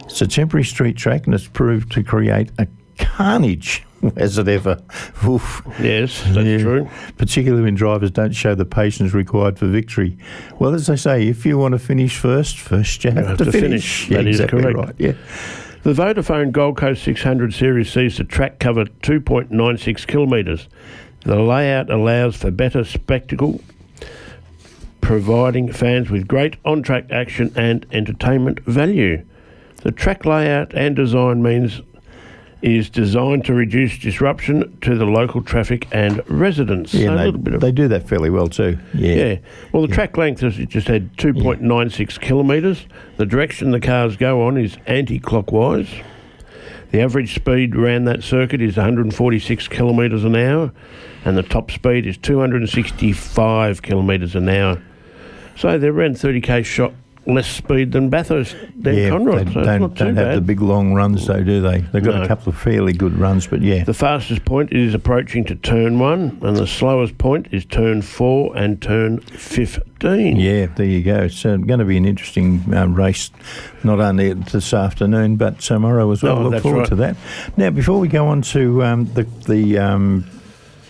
It's 0.06 0.22
a 0.22 0.26
temporary 0.28 0.64
street 0.64 0.98
track 0.98 1.26
and 1.28 1.36
it's 1.36 1.48
proved 1.48 1.92
to 1.92 2.02
create 2.02 2.50
a 2.58 2.68
carnage, 2.98 3.84
as 4.16 4.40
it 4.40 4.48
ever. 4.48 4.82
Oof. 5.28 5.62
Yes, 5.80 6.24
that's 6.24 6.38
Yeah. 6.38 6.58
true. 6.58 6.90
Particularly 7.20 7.66
when 7.66 7.76
drivers 7.76 8.10
don't 8.10 8.32
show 8.32 8.56
the 8.56 8.66
patience 8.66 9.14
required 9.14 9.60
for 9.60 9.68
victory. 9.68 10.18
Well, 10.58 10.74
as 10.74 10.88
they 10.88 10.96
say, 10.96 11.28
if 11.28 11.46
you 11.46 11.60
want 11.60 11.74
to 11.74 11.80
finish 11.80 12.18
first, 12.18 12.58
first 12.58 13.04
you 13.04 13.12
have, 13.12 13.28
have 13.28 13.38
to, 13.38 13.46
to 13.46 13.52
finish. 13.52 14.06
finish. 14.06 14.10
That 14.10 14.28
is 14.28 14.40
exactly 14.40 14.62
correct. 14.64 14.78
right. 14.80 14.96
Yeah. 14.98 15.14
The 15.82 15.94
Vodafone 15.94 16.52
Gold 16.52 16.76
Coast 16.76 17.04
600 17.04 17.54
series 17.54 17.90
sees 17.90 18.18
the 18.18 18.26
track 18.26 18.60
cover 18.60 18.84
2.96 18.84 20.06
kilometres. 20.06 20.68
The 21.22 21.40
layout 21.40 21.90
allows 21.90 22.36
for 22.36 22.52
better 22.52 22.84
spectacle, 22.84 23.62
providing 25.00 25.72
fans 25.72 26.10
with 26.10 26.28
great 26.28 26.58
on 26.66 26.84
track 26.84 27.06
action 27.12 27.54
and 27.56 27.86
entertainment 27.94 28.60
value. 28.66 29.26
The 29.78 29.94
track 29.94 30.26
layout 30.26 30.76
and 30.76 30.98
design 30.98 31.42
means 31.42 31.82
is 32.62 32.90
designed 32.90 33.46
to 33.46 33.54
reduce 33.54 33.98
disruption 33.98 34.78
to 34.82 34.96
the 34.98 35.06
local 35.06 35.42
traffic 35.42 35.88
and 35.92 36.22
residents. 36.30 36.94
Yeah, 36.94 37.08
So 37.08 37.14
a 37.14 37.18
they, 37.18 37.26
little 37.26 37.40
bit 37.40 37.54
of 37.54 37.62
they 37.62 37.72
do 37.72 37.88
that 37.88 38.08
fairly 38.08 38.30
well 38.30 38.48
too. 38.48 38.78
Yeah. 38.94 39.14
yeah. 39.14 39.38
Well, 39.72 39.86
the 39.88 39.94
track 39.94 40.18
length 40.18 40.44
is 40.44 40.56
just 40.68 40.88
had 40.88 41.16
2.96 41.18 42.20
kilometres. 42.20 42.86
The 43.18 43.26
direction 43.26 43.72
the 43.72 43.80
cars 43.80 44.18
go 44.18 44.44
on 44.44 44.58
is 44.58 44.78
anti-clockwise. 44.88 45.90
The 46.92 47.02
average 47.02 47.36
speed 47.36 47.76
around 47.76 48.06
that 48.06 48.24
circuit 48.24 48.62
is 48.62 48.76
146 48.76 49.68
kilometres 49.68 50.24
an 50.24 50.36
hour, 50.36 50.72
and 51.24 51.38
the 51.38 51.44
top 51.44 51.70
speed 51.72 52.08
is 52.08 52.18
265 52.18 53.82
kilometres 53.82 54.36
an 54.36 54.50
hour. 54.50 54.82
So 55.56 55.78
they're 55.78 55.92
around 55.92 56.16
30k 56.16 56.66
shot 56.66 56.94
less 57.26 57.48
speed 57.48 57.92
than 57.92 58.10
Bathurst, 58.10 58.56
than 58.76 58.96
yeah, 58.96 59.10
Conrod. 59.10 59.46
they 59.46 59.54
so 59.54 59.62
don't, 59.64 59.94
don't 59.94 60.16
have 60.16 60.36
the 60.36 60.42
big 60.42 60.62
long 60.62 60.94
runs 60.94 61.28
though, 61.28 61.44
do 61.44 61.62
they? 61.62 61.80
They've 61.82 62.04
got 62.04 62.16
No. 62.16 62.24
a 62.24 62.28
couple 62.28 62.50
of 62.50 62.58
fairly 62.58 62.94
good 62.94 63.14
runs, 63.18 63.46
but 63.46 63.62
yeah, 63.62 63.84
The 63.84 63.94
fastest 63.94 64.46
point 64.46 64.72
is 64.74 64.94
approaching 64.96 65.44
to 65.46 65.56
turn 65.56 66.00
one, 66.00 66.40
and 66.42 66.58
the 66.58 66.66
slowest 66.66 67.18
point 67.20 67.48
is 67.52 67.66
turn 67.66 68.02
four 68.02 68.56
and 68.58 68.82
turn 68.82 69.20
15. 69.20 70.38
yeah, 70.38 70.66
there 70.76 70.86
you 70.86 71.04
go. 71.04 71.18
It's 71.24 71.46
uh, 71.46 71.58
going 71.58 71.80
to 71.80 71.86
be 71.86 71.98
an 71.98 72.06
interesting 72.06 72.64
um, 72.74 72.96
race, 72.96 73.30
not 73.84 74.00
only 74.00 74.34
this 74.34 74.74
afternoon 74.74 75.36
but 75.36 75.60
tomorrow 75.60 76.10
as 76.12 76.24
well. 76.24 76.40
Oh, 76.40 76.50
Look 76.50 76.64
forward 76.64 76.80
right. 76.80 76.90
to 76.90 76.96
that. 76.96 77.16
Now, 77.58 77.70
before 77.70 78.00
we 78.00 78.08
go 78.08 78.28
on 78.28 78.42
to 78.44 78.84
um, 78.84 79.06
the 79.14 79.24
the 79.48 79.78
um, 79.78 80.26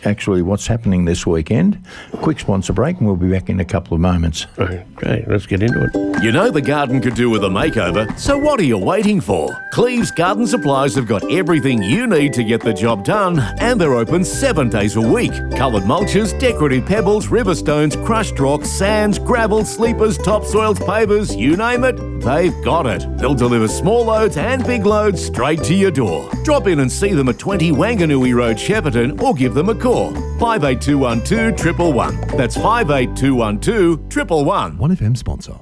actually 0.05 0.41
what's 0.41 0.67
happening 0.67 1.05
this 1.05 1.25
weekend, 1.25 1.83
quick 2.21 2.39
sponsor 2.39 2.73
break, 2.73 2.97
and 2.97 3.07
we'll 3.07 3.15
be 3.15 3.29
back 3.29 3.49
in 3.49 3.59
a 3.59 3.65
couple 3.65 3.95
of 3.95 4.01
moments. 4.01 4.47
Okay, 4.57 5.25
let's 5.27 5.45
get 5.45 5.61
into 5.61 5.83
it. 5.83 6.23
You 6.23 6.31
know 6.31 6.49
the 6.49 6.61
garden 6.61 7.01
could 7.01 7.15
do 7.15 7.29
with 7.29 7.43
a 7.43 7.49
makeover, 7.49 8.17
so 8.17 8.37
what 8.37 8.59
are 8.59 8.63
you 8.63 8.77
waiting 8.77 9.21
for? 9.21 9.49
Cleves 9.71 10.11
Garden 10.11 10.47
Supplies 10.47 10.95
have 10.95 11.07
got 11.07 11.29
everything 11.31 11.81
you 11.81 12.07
need 12.07 12.33
to 12.33 12.43
get 12.43 12.61
the 12.61 12.73
job 12.73 13.03
done, 13.05 13.39
and 13.59 13.79
they're 13.79 13.95
open 13.95 14.23
seven 14.23 14.69
days 14.69 14.95
a 14.95 15.01
week. 15.01 15.31
Coloured 15.55 15.83
mulches, 15.83 16.37
decorative 16.39 16.85
pebbles, 16.85 17.27
river 17.27 17.55
stones, 17.55 17.95
crushed 17.97 18.39
rocks, 18.39 18.69
sands, 18.69 19.19
gravel, 19.19 19.63
sleepers, 19.65 20.17
topsoils, 20.17 20.79
pavers, 20.79 21.37
you 21.37 21.55
name 21.55 21.83
it, 21.83 21.95
they've 22.21 22.63
got 22.63 22.85
it. 22.85 23.05
They'll 23.17 23.33
deliver 23.33 23.67
small 23.67 24.05
loads 24.05 24.37
and 24.37 24.65
big 24.65 24.85
loads 24.85 25.23
straight 25.23 25.63
to 25.63 25.73
your 25.73 25.91
door. 25.91 26.29
Drop 26.43 26.67
in 26.67 26.79
and 26.79 26.91
see 26.91 27.13
them 27.13 27.29
at 27.29 27.39
20 27.39 27.71
Wanganui 27.71 28.35
Road, 28.35 28.57
Shepparton, 28.57 29.21
or 29.21 29.33
give 29.33 29.53
them 29.53 29.69
a 29.69 29.75
call. 29.75 29.88
58212 29.89 31.79
111. 31.79 32.37
That's 32.37 32.55
58212 32.55 34.45
111. 34.45 34.77
1FM 34.77 35.17
sponsor. 35.17 35.59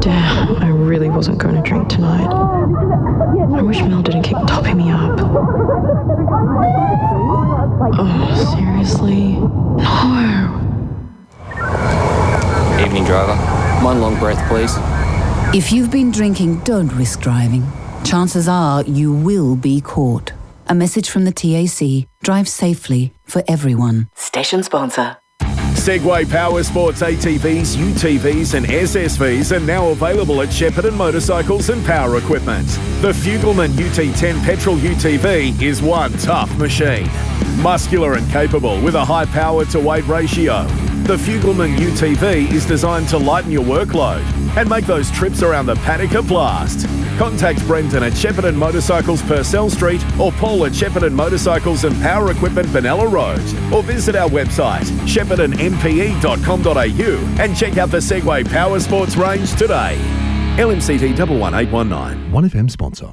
Damn, 0.00 0.56
I 0.62 0.68
really 0.68 1.08
wasn't 1.08 1.38
going 1.38 1.56
to 1.56 1.62
drink 1.62 1.88
tonight. 1.88 2.28
I 2.28 3.62
wish 3.62 3.80
Mel 3.80 4.00
didn't 4.02 4.22
keep 4.22 4.36
topping 4.46 4.76
me 4.76 4.90
up. 4.90 5.18
Oh, 8.00 8.54
seriously? 8.54 9.38
No. 9.78 10.54
Evening, 12.80 13.04
driver. 13.04 13.34
One 13.84 14.00
long 14.00 14.16
breath, 14.20 14.38
please. 14.48 14.72
If 15.52 15.72
you've 15.72 15.90
been 15.90 16.12
drinking, 16.12 16.60
don't 16.60 16.92
risk 16.92 17.20
driving. 17.20 17.66
Chances 18.04 18.48
are 18.48 18.82
you 18.84 19.12
will 19.12 19.56
be 19.56 19.80
caught. 19.80 20.32
A 20.68 20.74
message 20.74 21.10
from 21.10 21.24
the 21.24 21.32
TAC 21.32 22.08
drive 22.22 22.48
safely 22.48 23.12
for 23.24 23.42
everyone. 23.48 24.08
Station 24.14 24.62
sponsor. 24.62 25.16
Segway 25.88 26.28
Power 26.28 26.62
Sports 26.62 27.00
ATVs, 27.00 27.76
UTVs, 27.76 28.54
and 28.54 28.66
SSVs 28.66 29.56
are 29.56 29.60
now 29.60 29.88
available 29.88 30.42
at 30.42 30.48
Shepparton 30.48 30.94
Motorcycles 30.94 31.70
and 31.70 31.84
Power 31.86 32.18
Equipment. 32.18 32.66
The 33.00 33.12
Fugleman 33.12 33.70
UT10 33.70 34.44
petrol 34.44 34.76
UTV 34.76 35.62
is 35.62 35.80
one 35.80 36.12
tough 36.18 36.54
machine. 36.58 37.08
Muscular 37.62 38.14
and 38.14 38.30
capable 38.30 38.80
with 38.82 38.96
a 38.96 39.04
high 39.04 39.24
power 39.26 39.64
to 39.66 39.80
weight 39.80 40.06
ratio. 40.06 40.64
The 41.04 41.16
Fugleman 41.16 41.76
UTV 41.76 42.52
is 42.52 42.66
designed 42.66 43.08
to 43.08 43.16
lighten 43.16 43.50
your 43.50 43.64
workload 43.64 44.22
and 44.58 44.68
make 44.68 44.84
those 44.84 45.10
trips 45.10 45.42
around 45.42 45.66
the 45.66 45.76
paddock 45.76 46.12
a 46.12 46.22
blast. 46.22 46.86
Contact 47.18 47.66
Brendan 47.66 48.04
at 48.04 48.12
Shepparton 48.12 48.54
Motorcycles 48.54 49.20
Purcell 49.22 49.68
Street 49.68 50.00
or 50.20 50.30
Paul 50.32 50.64
at 50.66 50.72
Shepparton 50.72 51.12
Motorcycles 51.12 51.84
and 51.84 52.00
Power 52.00 52.30
Equipment 52.30 52.68
Benalla 52.68 53.10
Road 53.10 53.40
or 53.74 53.82
visit 53.82 54.14
our 54.14 54.28
website 54.28 54.84
sheppartonmpe.com.au 55.06 57.42
and 57.42 57.56
check 57.56 57.76
out 57.76 57.90
the 57.90 57.98
Segway 57.98 58.48
Power 58.48 58.78
Sports 58.80 59.16
range 59.16 59.52
today. 59.56 59.98
LMCT 60.58 61.18
11819. 61.18 62.30
1FM 62.32 62.70
sponsor. 62.70 63.12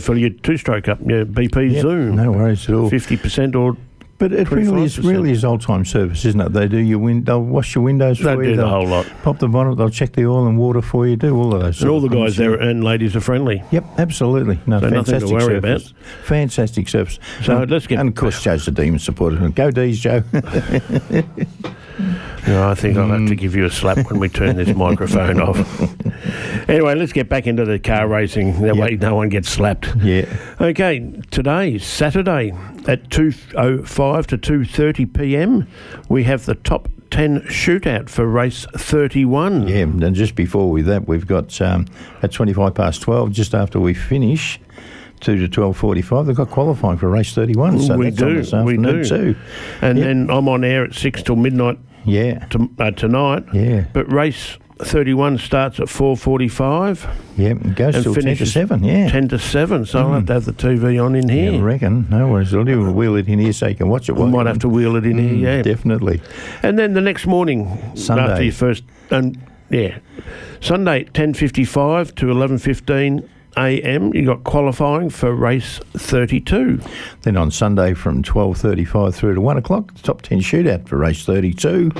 fill 0.00 0.18
your 0.18 0.30
two-stroke 0.30 0.88
up. 0.88 0.98
Your 1.06 1.24
BP 1.24 1.72
Yep, 1.72 1.82
Zoom, 1.82 2.16
no 2.16 2.32
worries 2.32 2.68
at 2.68 2.74
all. 2.74 2.88
fifty 2.90 3.16
percent 3.16 3.54
or 3.54 3.76
But 4.18 4.32
it 4.32 4.50
really 4.50 4.84
is 4.84 4.98
really 4.98 5.30
is 5.30 5.44
old 5.44 5.60
time 5.60 5.84
service, 5.84 6.24
isn't 6.24 6.40
it? 6.40 6.52
They 6.54 6.68
do 6.68 6.78
your 6.78 6.98
win- 6.98 7.24
they'll 7.24 7.42
wash 7.42 7.74
your 7.74 7.84
windows 7.84 8.18
They 8.18 8.24
for 8.34 8.42
you. 8.42 8.50
They 8.50 8.56
do 8.56 8.62
the 8.62 8.68
whole 8.68 8.86
lot. 8.86 9.06
Pop 9.22 9.38
the 9.38 9.48
bonnet. 9.48 9.76
They'll 9.76 9.90
check 9.90 10.12
the 10.14 10.24
oil 10.26 10.46
and 10.46 10.56
water 10.58 10.80
for 10.80 11.06
you. 11.06 11.16
Do 11.16 11.36
all 11.36 11.54
of 11.54 11.60
those. 11.60 11.82
and 11.82 11.90
all 11.90 12.00
the 12.00 12.08
guys 12.08 12.36
there 12.36 12.54
and 12.54 12.82
ladies 12.82 13.14
are 13.14 13.20
friendly. 13.20 13.62
Yep, 13.72 13.84
absolutely. 13.98 14.58
No, 14.66 14.80
So 14.80 14.88
nothing 14.88 15.20
to 15.20 15.26
worry 15.26 15.60
service. 15.60 15.92
Fantastic 16.24 16.88
service. 16.88 17.18
So 17.42 17.60
and, 17.62 17.70
let's 17.70 17.86
get 17.86 18.00
and 18.00 18.08
of 18.08 18.14
course 18.14 18.42
Joe's 18.42 18.66
a 18.68 18.70
demon 18.70 18.98
supporter. 18.98 19.48
Go 19.50 19.70
D's, 19.70 20.00
Joe. 20.00 20.22
No, 22.46 22.68
I 22.68 22.74
think 22.74 22.96
I'll 22.96 23.08
Mm. 23.08 23.20
have 23.20 23.28
to 23.28 23.34
give 23.34 23.54
you 23.56 23.64
a 23.64 23.70
slap 23.70 23.98
when 24.10 24.20
we 24.20 24.28
turn 24.28 24.56
this 24.56 24.74
microphone 24.76 25.40
off. 25.40 25.58
Anyway, 26.68 26.94
let's 26.94 27.12
get 27.12 27.28
back 27.28 27.46
into 27.46 27.64
the 27.64 27.78
car 27.78 28.06
racing. 28.08 28.60
That 28.62 28.76
Yep. 28.76 28.84
way, 28.90 28.96
no 29.00 29.14
one 29.16 29.28
gets 29.28 29.48
slapped. 29.48 29.94
yeah. 30.02 30.24
Okay, 30.60 31.12
today, 31.30 31.78
Saturday, 31.78 32.52
at 32.86 33.08
2.05 33.10 34.26
to 34.28 34.38
2.30 34.38 35.06
p.m., 35.12 35.66
we 36.08 36.24
have 36.24 36.44
the 36.46 36.54
top 36.54 36.88
10 37.10 37.40
shootout 37.42 38.08
for 38.08 38.26
race 38.26 38.66
31. 38.76 39.68
Yeah, 39.68 39.82
and 39.82 40.14
just 40.14 40.34
before 40.34 40.70
with 40.70 40.86
that, 40.86 41.06
we've 41.08 41.26
got 41.26 41.60
um, 41.60 41.86
at 42.22 42.32
25 42.32 42.74
past 42.74 43.02
12, 43.02 43.30
just 43.32 43.54
after 43.54 43.78
we 43.80 43.94
finish, 43.94 44.58
2 45.20 45.46
to 45.48 45.60
12.45, 45.60 46.26
they've 46.26 46.36
got 46.36 46.50
qualifying 46.50 46.98
for 46.98 47.08
race 47.08 47.32
31. 47.32 47.78
So 47.80 47.96
we 47.96 48.10
do, 48.10 48.44
we 48.64 48.76
do. 48.76 49.04
too. 49.04 49.36
And 49.80 49.96
Yep. 49.98 50.06
then 50.06 50.30
I'm 50.30 50.48
on 50.48 50.62
air 50.64 50.84
at 50.84 50.94
6 50.94 51.22
till 51.22 51.36
midnight 51.36 51.78
Yeah, 52.06 52.46
to, 52.46 52.70
uh, 52.78 52.90
tonight. 52.92 53.44
Yeah. 53.52 53.84
But 53.92 54.10
race 54.12 54.56
31 54.78 55.38
starts 55.38 55.80
at 55.80 55.86
4.45 55.88 57.08
yeah, 57.38 57.48
it 57.50 57.74
goes 57.76 57.94
till 58.02 58.02
10 58.02 58.14
to 58.14 58.20
finishes 58.20 58.52
7, 58.52 58.84
yeah. 58.84 59.08
10 59.10 59.28
to 59.28 59.38
7, 59.38 59.86
so 59.86 59.98
I'll 60.00 60.12
have 60.12 60.26
to 60.26 60.32
have 60.34 60.44
the 60.44 60.52
TV 60.52 61.02
on 61.02 61.14
in 61.14 61.28
Yeah, 61.28 61.58
I 61.58 61.62
reckon. 61.62 62.06
No 62.10 62.28
worries. 62.28 62.54
I'll 62.54 62.64
do. 62.64 62.80
We'll 62.82 62.92
wheel 62.92 63.16
it 63.16 63.26
in 63.28 63.38
here 63.38 63.52
so 63.52 63.68
you 63.68 63.74
can 63.74 63.88
watch 63.88 64.08
it. 64.08 64.12
we 64.16 64.26
might 64.26 64.46
have 64.46 64.58
to 64.60 64.68
wheel 64.68 64.96
it 64.96 65.06
in 65.06 65.16
Mm, 65.16 65.28
here, 65.38 65.56
yeah. 65.56 65.62
Definitely. 65.62 66.20
And 66.62 66.78
then 66.78 66.92
the 66.94 67.00
next 67.00 67.26
morning, 67.26 67.78
Sunday. 67.94 68.22
after 68.24 68.42
your 68.42 68.52
first, 68.52 68.84
and 69.10 69.38
yeah, 69.70 69.98
Sunday 70.60 71.04
ten 71.04 71.32
fifty 71.34 71.64
five 71.64 72.14
to 72.16 72.30
eleven 72.30 72.58
fifteen, 72.58 73.28
a.m. 73.56 74.14
You 74.14 74.26
got 74.26 74.44
qualifying 74.44 75.10
for 75.10 75.34
race 75.34 75.80
32. 75.94 76.80
Then 77.22 77.36
on 77.36 77.50
Sunday 77.50 77.94
from 77.94 78.22
12.35 78.22 79.14
through 79.14 79.34
to 79.34 79.40
1 79.40 79.56
o'clock, 79.56 79.94
the 79.94 80.02
top 80.02 80.22
10 80.22 80.40
shootout 80.40 80.88
for 80.88 80.96
race 80.96 81.24
32. 81.24 81.90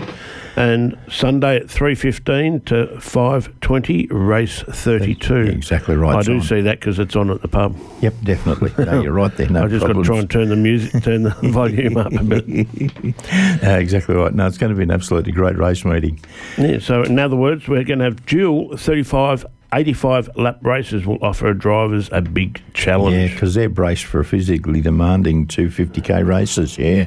And 0.56 0.98
Sunday 1.10 1.56
at 1.56 1.66
3.15 1.66 2.64
to 2.66 2.86
5.20, 2.96 4.06
race 4.10 4.62
32. 4.62 5.34
Exactly 5.34 5.96
right, 5.96 6.16
I 6.16 6.22
do 6.22 6.40
see 6.40 6.62
that 6.62 6.80
because 6.80 6.98
it's 6.98 7.14
on 7.14 7.30
at 7.30 7.42
the 7.42 7.48
pub. 7.48 7.76
Yep, 8.00 8.14
definitely. 8.22 8.84
No, 8.84 9.02
you're 9.02 9.12
right 9.12 9.34
there. 9.36 9.50
No 9.50 9.64
I 9.64 9.68
just 9.68 9.86
got 9.86 9.92
to 9.92 10.02
try 10.02 10.18
and 10.18 10.30
turn 10.30 10.48
the 10.48 10.56
music, 10.56 11.02
turn 11.02 11.24
the 11.24 11.30
volume 11.42 11.96
up 11.96 12.12
a 12.12 12.22
bit. 12.22 12.46
Exactly 13.86 14.14
right. 14.14 14.34
No, 14.34 14.46
it's 14.46 14.58
going 14.58 14.70
to 14.70 14.76
be 14.76 14.82
an 14.82 14.90
absolutely 14.90 15.32
great 15.32 15.56
race 15.58 15.84
meeting. 15.84 16.18
Yeah, 16.56 16.78
so 16.78 17.02
in 17.02 17.18
other 17.18 17.36
words, 17.36 17.68
we're 17.68 17.84
going 17.84 17.98
to 17.98 18.06
have 18.06 18.24
dual 18.26 18.76
35, 18.76 19.44
85 19.72 20.30
lap 20.36 20.58
races 20.64 21.04
will 21.06 21.18
offer 21.22 21.52
drivers 21.52 22.08
a 22.12 22.20
big 22.22 22.62
challenge. 22.72 23.16
Yeah, 23.16 23.26
because 23.34 23.54
they're 23.54 23.68
braced 23.68 24.04
for 24.04 24.22
physically 24.24 24.80
demanding 24.80 25.46
250k 25.46 26.26
races. 26.26 26.78
Yeah. 26.78 27.06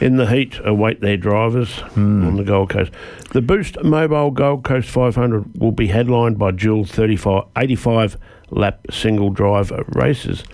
In 0.00 0.16
the 0.16 0.26
heat, 0.26 0.58
await 0.64 1.00
their 1.00 1.16
drivers 1.16 1.74
Hmm. 1.94 2.26
on 2.26 2.36
the 2.36 2.44
Gold 2.44 2.70
Coast. 2.70 2.92
The 3.32 3.42
Boost 3.42 3.82
Mobile 3.82 4.30
Gold 4.30 4.64
Coast 4.64 4.88
500 4.88 5.44
will 5.60 5.72
be 5.72 5.88
headlined 5.88 6.38
by 6.38 6.52
dual 6.52 6.84
35, 6.84 7.44
85 7.56 8.16
lap 8.50 8.80
single 8.90 9.30
driver 9.30 9.84
races. 9.88 10.44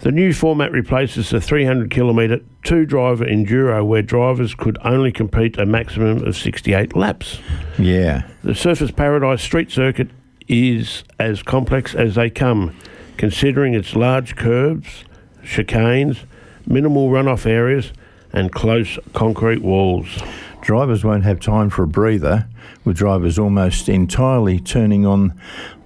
The 0.00 0.10
new 0.12 0.32
format 0.32 0.72
replaces 0.72 1.30
the 1.30 1.40
300 1.40 1.90
kilometre 1.90 2.40
two 2.64 2.86
driver 2.86 3.24
enduro 3.24 3.84
where 3.86 4.02
drivers 4.02 4.52
could 4.54 4.76
only 4.84 5.12
compete 5.12 5.58
a 5.58 5.66
maximum 5.66 6.24
of 6.26 6.36
68 6.36 6.96
laps. 6.96 7.38
Yeah. 7.78 8.22
The 8.42 8.52
Surfers 8.52 8.94
Paradise 8.94 9.42
Street 9.42 9.70
Circuit 9.70 10.08
is 10.52 11.02
as 11.18 11.42
complex 11.42 11.94
as 11.94 12.14
they 12.16 12.28
come, 12.28 12.76
considering 13.16 13.72
its 13.72 13.96
large 13.96 14.36
curves, 14.36 15.04
chicanes, 15.42 16.24
minimal 16.66 17.08
runoff 17.08 17.46
areas, 17.46 17.92
and 18.32 18.52
close 18.52 18.98
concrete 19.12 19.62
walls. 19.62 20.22
Drivers 20.62 21.04
won't 21.04 21.24
have 21.24 21.40
time 21.40 21.70
for 21.70 21.82
a 21.82 21.88
breather, 21.88 22.46
with 22.84 22.96
drivers 22.96 23.38
almost 23.38 23.88
entirely 23.88 24.60
turning 24.60 25.04
on 25.04 25.34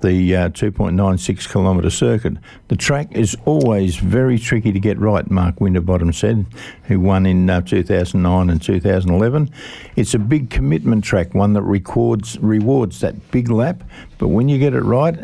the 0.03 0.37
uh, 0.37 0.49
2.96 0.51 1.51
kilometre 1.51 1.91
circuit. 1.91 2.35
The 2.69 2.77
track 2.77 3.13
is 3.13 3.37
always 3.45 3.97
very 3.97 4.39
tricky 4.39 4.73
to 4.73 4.81
get 4.81 4.99
right, 4.99 5.29
Mark 5.31 5.61
Winterbottom 5.61 6.13
said, 6.13 6.47
who 6.85 7.01
won 7.01 7.27
in 7.27 7.49
uh, 7.49 7.63
2009 7.63 8.51
and 8.51 8.63
2011. 8.63 9.51
It's 9.97 10.15
a 10.15 10.19
big 10.19 10.51
commitment 10.51 11.05
track, 11.05 11.35
one 11.35 11.55
that 11.55 11.63
records, 11.63 12.39
rewards 12.41 13.01
that 13.01 13.31
big 13.31 13.49
lap, 13.49 13.83
but 14.19 14.29
when 14.29 14.49
you 14.49 14.59
get 14.59 14.75
it 14.75 14.83
right, 14.83 15.19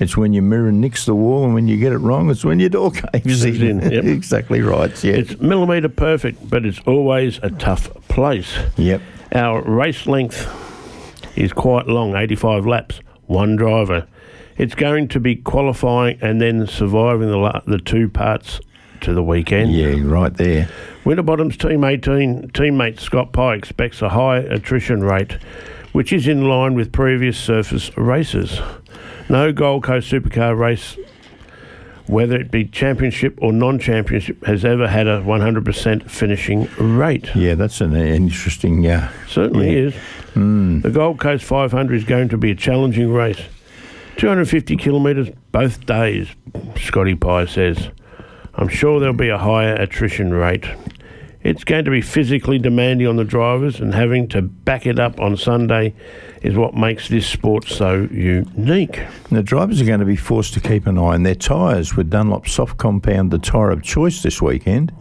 it's 0.00 0.16
when 0.16 0.32
your 0.32 0.42
mirror 0.42 0.72
nicks 0.72 1.04
the 1.06 1.14
wall, 1.14 1.44
and 1.44 1.54
when 1.54 1.68
you 1.68 1.76
get 1.76 1.92
it 1.92 1.98
wrong, 1.98 2.30
it's 2.30 2.44
when 2.44 2.58
your 2.58 2.70
door 2.70 2.90
caves 3.12 3.44
in. 3.44 3.80
in, 3.80 3.92
yep. 3.92 4.04
exactly 4.18 4.60
right. 4.62 5.04
Yeah. 5.04 5.12
It's 5.14 5.38
millimetre 5.40 5.88
perfect, 5.88 6.48
but 6.50 6.66
it's 6.66 6.80
always 6.86 7.38
a 7.42 7.50
tough 7.50 7.90
place. 8.08 8.52
yep. 8.76 9.00
Our 9.32 9.62
race 9.62 10.06
length 10.06 10.48
is 11.36 11.52
quite 11.52 11.86
long 11.86 12.16
85 12.16 12.66
laps, 12.66 13.00
one 13.26 13.54
driver. 13.56 14.08
It's 14.58 14.74
going 14.74 15.08
to 15.08 15.20
be 15.20 15.36
qualifying 15.36 16.18
and 16.20 16.40
then 16.40 16.66
surviving 16.66 17.28
the, 17.30 17.36
la- 17.38 17.60
the 17.66 17.78
two 17.78 18.08
parts 18.08 18.60
to 19.02 19.14
the 19.14 19.22
weekend. 19.22 19.72
Yeah, 19.72 19.94
right 20.02 20.34
there. 20.34 20.68
Winterbottom's 21.04 21.56
Team 21.56 21.84
18 21.84 22.50
teammate 22.50 23.00
Scott 23.00 23.32
Pye 23.32 23.54
expects 23.54 24.02
a 24.02 24.08
high 24.10 24.38
attrition 24.38 25.02
rate, 25.02 25.38
which 25.92 26.12
is 26.12 26.26
in 26.28 26.46
line 26.48 26.74
with 26.74 26.92
previous 26.92 27.40
Surfers 27.40 27.90
races. 27.96 28.60
No 29.30 29.52
Gold 29.52 29.84
Coast 29.84 30.10
Supercar 30.10 30.58
race, 30.58 30.96
whether 32.06 32.34
it 32.34 32.50
be 32.50 32.64
championship 32.64 33.38
or 33.40 33.52
non-championship, 33.52 34.44
has 34.44 34.64
ever 34.64 34.88
had 34.88 35.06
a 35.06 35.20
100% 35.22 36.10
finishing 36.10 36.68
rate. 36.78 37.30
Yeah, 37.36 37.54
that's 37.54 37.80
an 37.80 37.94
interesting. 37.94 38.84
Uh, 38.84 39.08
Certainly 39.28 39.70
Yeah. 39.72 39.86
is. 39.88 39.94
The 40.34 40.90
Gold 40.92 41.20
Coast 41.20 41.44
500 41.44 41.94
is 41.94 42.04
going 42.04 42.28
to 42.30 42.36
be 42.36 42.50
a 42.50 42.54
challenging 42.56 43.12
race. 43.12 43.40
250 44.16 44.76
kilometres 44.76 45.28
both 45.52 45.86
days, 45.86 46.26
Scotty 46.76 47.14
Pye 47.14 47.46
says. 47.46 47.88
I'm 48.56 48.68
sure 48.68 48.98
there'll 48.98 49.14
be 49.14 49.28
a 49.28 49.38
higher 49.38 49.74
attrition 49.74 50.34
rate. 50.34 50.64
It's 51.42 51.62
going 51.64 51.84
to 51.84 51.90
be 51.90 52.00
physically 52.02 52.58
demanding 52.58 53.06
on 53.06 53.14
the 53.16 53.24
drivers, 53.24 53.80
and 53.80 53.94
having 53.94 54.26
to 54.28 54.42
back 54.42 54.86
it 54.86 54.98
up 54.98 55.20
on 55.20 55.36
Sunday 55.36 55.94
is 56.42 56.56
what 56.56 56.74
makes 56.74 57.08
this 57.08 57.26
sport 57.26 57.66
so 57.66 58.08
unique. 58.10 59.02
the 59.30 59.42
drivers 59.42 59.80
are 59.80 59.84
going 59.84 60.00
to 60.00 60.06
be 60.06 60.16
forced 60.16 60.54
to 60.54 60.60
keep 60.60 60.86
an 60.86 60.96
eye 60.98 61.14
on 61.14 61.22
their 61.22 61.34
tyres 61.34 61.96
with 61.96 62.10
Dunlop 62.10 62.48
Soft 62.48 62.78
Compound, 62.78 63.30
the 63.30 63.38
tyre 63.38 63.70
of 63.70 63.82
choice 63.82 64.22
this 64.22 64.40
weekend. 64.40 64.92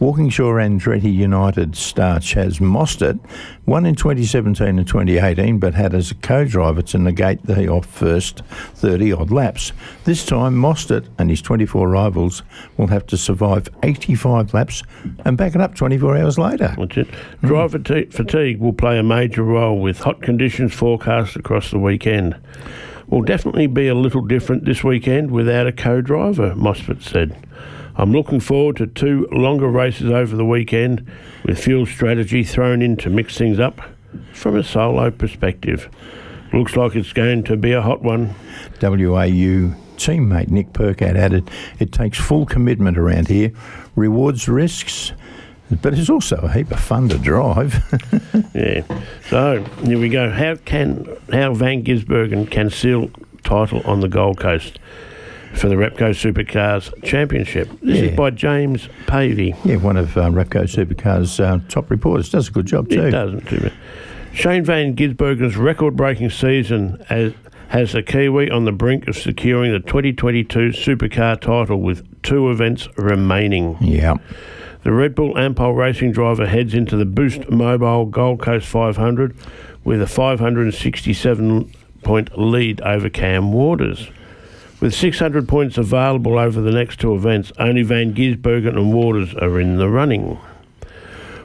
Walkinshaw 0.00 0.52
Andretti 0.52 1.12
United 1.12 1.74
star 1.74 2.20
Chaz 2.20 2.60
Mostert 2.60 3.18
won 3.66 3.84
in 3.84 3.96
2017 3.96 4.78
and 4.78 4.86
2018, 4.86 5.58
but 5.58 5.74
had 5.74 5.92
as 5.92 6.12
a 6.12 6.14
co-driver 6.14 6.82
to 6.82 6.98
negate 6.98 7.44
the 7.44 7.66
off 7.66 7.86
first 7.86 8.42
30 8.74 9.12
odd 9.12 9.32
laps. 9.32 9.72
This 10.04 10.24
time, 10.24 10.54
Mostert 10.54 11.08
and 11.18 11.30
his 11.30 11.42
24 11.42 11.88
rivals 11.88 12.44
will 12.76 12.86
have 12.86 13.06
to 13.08 13.16
survive 13.16 13.68
85 13.82 14.54
laps 14.54 14.84
and 15.24 15.36
back 15.36 15.56
it 15.56 15.60
up 15.60 15.74
24 15.74 16.16
hours 16.16 16.38
later. 16.38 16.76
That's 16.78 16.96
it. 16.96 17.08
Driver 17.42 17.80
t- 17.80 18.04
fatigue 18.04 18.60
will 18.60 18.72
play 18.72 19.00
a 19.00 19.02
major 19.02 19.42
role 19.42 19.80
with 19.80 19.98
hot 19.98 20.22
conditions 20.22 20.72
forecast 20.72 21.34
across 21.34 21.72
the 21.72 21.78
weekend. 21.80 22.36
Will 23.08 23.22
definitely 23.22 23.66
be 23.66 23.88
a 23.88 23.96
little 23.96 24.22
different 24.22 24.64
this 24.64 24.84
weekend 24.84 25.32
without 25.32 25.66
a 25.66 25.72
co-driver, 25.72 26.54
Mostert 26.54 27.02
said. 27.02 27.36
I'm 27.98 28.12
looking 28.12 28.38
forward 28.38 28.76
to 28.76 28.86
two 28.86 29.26
longer 29.32 29.66
races 29.66 30.10
over 30.10 30.36
the 30.36 30.44
weekend 30.44 31.04
with 31.44 31.58
fuel 31.58 31.84
strategy 31.84 32.44
thrown 32.44 32.80
in 32.80 32.96
to 32.98 33.10
mix 33.10 33.36
things 33.36 33.58
up 33.58 33.80
from 34.32 34.56
a 34.56 34.62
solo 34.62 35.10
perspective. 35.10 35.90
Looks 36.52 36.76
like 36.76 36.94
it's 36.94 37.12
going 37.12 37.42
to 37.44 37.56
be 37.56 37.72
a 37.72 37.82
hot 37.82 38.02
one. 38.02 38.36
WAU 38.80 39.74
teammate 39.96 40.48
Nick 40.48 40.72
Percat 40.72 41.16
added, 41.16 41.50
It 41.80 41.90
takes 41.90 42.18
full 42.18 42.46
commitment 42.46 42.96
around 42.96 43.26
here, 43.26 43.50
rewards 43.96 44.48
risks, 44.48 45.12
but 45.82 45.92
it's 45.92 46.08
also 46.08 46.36
a 46.36 46.52
heap 46.52 46.70
of 46.70 46.80
fun 46.80 47.08
to 47.08 47.18
drive. 47.18 47.74
Yeah. 48.54 48.82
So 49.28 49.62
here 49.84 49.98
we 50.00 50.08
go. 50.08 50.30
How 50.30 50.56
can 50.56 51.06
how 51.30 51.54
Van 51.54 51.84
Gisbergen 51.84 52.50
can 52.50 52.70
seal 52.70 53.10
title 53.44 53.82
on 53.82 54.00
the 54.00 54.08
Gold 54.08 54.38
Coast 54.40 54.80
for 55.58 55.68
the 55.68 55.74
Repco 55.74 56.10
Supercars 56.10 56.92
Championship? 57.04 57.68
This 57.82 57.98
Yeah. 57.98 58.04
is 58.10 58.16
by 58.16 58.30
James 58.30 58.88
Pavey. 59.06 59.54
yeah, 59.64 59.76
one 59.76 59.96
of 59.96 60.16
uh, 60.16 60.30
Repco 60.30 60.62
Supercars' 60.64 61.38
uh, 61.42 61.60
top 61.68 61.90
reporters. 61.90 62.30
Does 62.30 62.48
a 62.48 62.52
good 62.52 62.66
job 62.66 62.88
too. 62.88 63.06
It 63.06 63.10
doesn't 63.10 63.48
do 63.48 63.56
it. 63.56 63.72
Shane 64.32 64.64
Van 64.64 64.94
Gisbergen's 64.94 65.56
record-breaking 65.56 66.30
season 66.30 67.02
as, 67.10 67.32
has 67.68 67.94
a 67.94 68.02
Kiwi 68.02 68.50
on 68.50 68.64
the 68.66 68.72
brink 68.72 69.08
of 69.08 69.16
securing 69.16 69.72
the 69.72 69.80
2022 69.80 70.68
Supercar 70.70 71.40
title 71.40 71.80
with 71.80 72.06
two 72.22 72.50
events 72.50 72.88
remaining. 72.96 73.76
Yeah. 73.80 74.14
The 74.84 74.92
Red 74.92 75.14
Bull 75.16 75.34
Ampol 75.34 75.76
racing 75.76 76.12
driver 76.12 76.46
heads 76.46 76.72
into 76.72 76.96
the 76.96 77.04
Boost 77.04 77.50
Mobile 77.50 78.06
Gold 78.06 78.40
Coast 78.40 78.66
500 78.68 79.36
with 79.84 80.00
a 80.00 80.06
567 80.06 81.72
point 82.04 82.38
lead 82.38 82.80
over 82.82 83.08
Cam 83.10 83.52
Waters. 83.52 84.08
With 84.80 84.94
600 84.94 85.48
points 85.48 85.76
available 85.76 86.38
over 86.38 86.60
the 86.60 86.70
next 86.70 87.00
two 87.00 87.12
events, 87.14 87.50
only 87.58 87.82
Van 87.82 88.14
Gisbergen 88.14 88.76
and 88.76 88.92
Waters 88.94 89.34
are 89.34 89.58
in 89.58 89.76
the 89.76 89.88
running. 89.88 90.38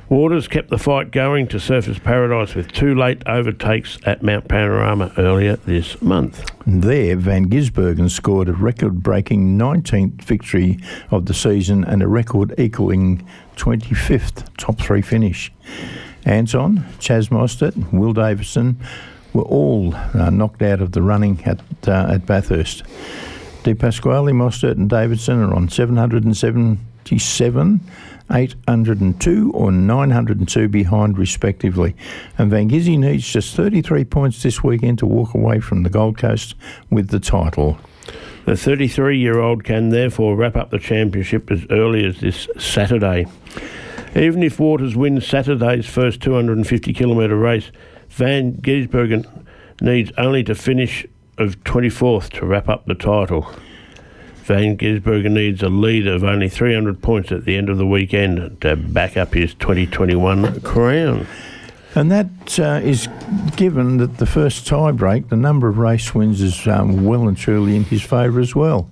Waters 0.08 0.48
kept 0.48 0.70
the 0.70 0.78
fight 0.78 1.10
going 1.10 1.48
to 1.48 1.58
Surfers 1.58 2.04
Paradise 2.04 2.54
with 2.54 2.72
two 2.72 2.94
late 2.94 3.24
overtakes 3.26 3.98
at 4.06 4.22
Mount 4.22 4.48
Panorama 4.48 5.12
earlier 5.18 5.56
this 5.56 6.00
month. 6.00 6.46
There, 6.68 7.16
Van 7.16 7.50
Gisbergen 7.50 8.12
scored 8.12 8.50
a 8.50 8.54
record 8.54 9.02
breaking 9.02 9.58
19th 9.58 10.22
victory 10.22 10.78
of 11.10 11.26
the 11.26 11.34
season 11.34 11.84
and 11.84 12.04
a 12.04 12.08
record 12.08 12.54
equaling 12.60 13.28
25th 13.56 14.46
top 14.58 14.80
three 14.80 15.02
finish. 15.02 15.52
Anton, 16.26 16.86
Chaz 17.00 17.30
Mostert, 17.30 17.92
Will 17.92 18.14
Davison 18.14 18.78
were 19.34 19.44
all 19.44 19.96
uh, 19.96 20.30
knocked 20.30 20.62
out 20.62 20.82
of 20.82 20.92
the 20.92 21.02
running 21.02 21.42
at, 21.46 21.62
uh, 21.88 22.08
at 22.10 22.26
Bathurst. 22.26 22.84
De 23.64 23.74
Pasquale, 23.74 24.34
Mostert, 24.34 24.78
and 24.78 24.90
Davison 24.90 25.42
are 25.42 25.54
on 25.54 25.70
777, 25.70 27.80
802, 28.32 29.52
or 29.54 29.72
902 29.72 30.68
behind, 30.68 31.18
respectively. 31.18 31.96
And 32.38 32.52
Van 32.52 32.70
Gizzy 32.70 33.00
needs 33.00 33.32
just 33.32 33.56
33 33.56 34.04
points 34.04 34.44
this 34.44 34.62
weekend 34.64 35.00
to 35.00 35.06
walk 35.06 35.34
away 35.34 35.62
from 35.62 35.84
the 35.84 35.90
Gold 35.90 36.18
Coast 36.18 36.56
with 36.90 37.08
the 37.10 37.22
title. 37.22 37.78
The 38.46 38.58
33 38.58 39.18
year 39.18 39.40
old 39.40 39.64
can 39.64 39.88
therefore 39.90 40.36
wrap 40.36 40.58
up 40.58 40.70
the 40.70 40.80
championship 40.80 41.50
as 41.50 41.66
early 41.70 42.06
as 42.06 42.20
this 42.20 42.50
Saturday. 42.60 43.26
Even 44.16 44.44
if 44.44 44.60
Waters 44.60 44.98
wins 44.98 45.26
Saturday's 45.26 45.88
first 45.88 46.22
250 46.22 46.94
kilometre 46.94 47.38
race, 47.38 47.72
Van 48.14 48.54
Gisbergen 48.54 49.26
needs 49.82 50.12
only 50.20 50.44
to 50.44 50.54
finish 50.54 51.04
of 51.40 51.64
24th 51.64 52.30
to 52.30 52.46
wrap 52.46 52.70
up 52.70 52.86
the 52.86 52.94
title. 52.94 53.52
Van 54.44 54.78
Gisbergen 54.78 55.32
needs 55.32 55.64
a 55.64 55.70
lead 55.70 56.06
of 56.06 56.24
only 56.24 56.48
300 56.48 57.02
points 57.02 57.32
at 57.32 57.46
the 57.46 57.58
end 57.58 57.70
of 57.70 57.80
the 57.80 57.88
weekend 57.88 58.62
to 58.62 58.76
back 58.76 59.18
up 59.18 59.34
his 59.34 59.56
2021 59.56 60.62
crown. 60.62 61.26
And 61.96 62.12
that 62.12 62.60
uh, 62.60 62.82
is 62.84 63.10
given 63.56 63.98
that 63.98 64.20
the 64.20 64.28
first 64.28 64.68
tie 64.68 64.92
break, 64.92 65.30
the 65.30 65.36
number 65.36 65.68
of 65.68 65.80
race 65.80 66.14
wins 66.14 66.40
is 66.40 66.68
um, 66.68 67.06
well 67.06 67.28
and 67.28 67.36
truly 67.36 67.76
in 67.76 67.84
his 67.84 68.04
favour 68.04 68.40
as 68.40 68.54
well. 68.54 68.92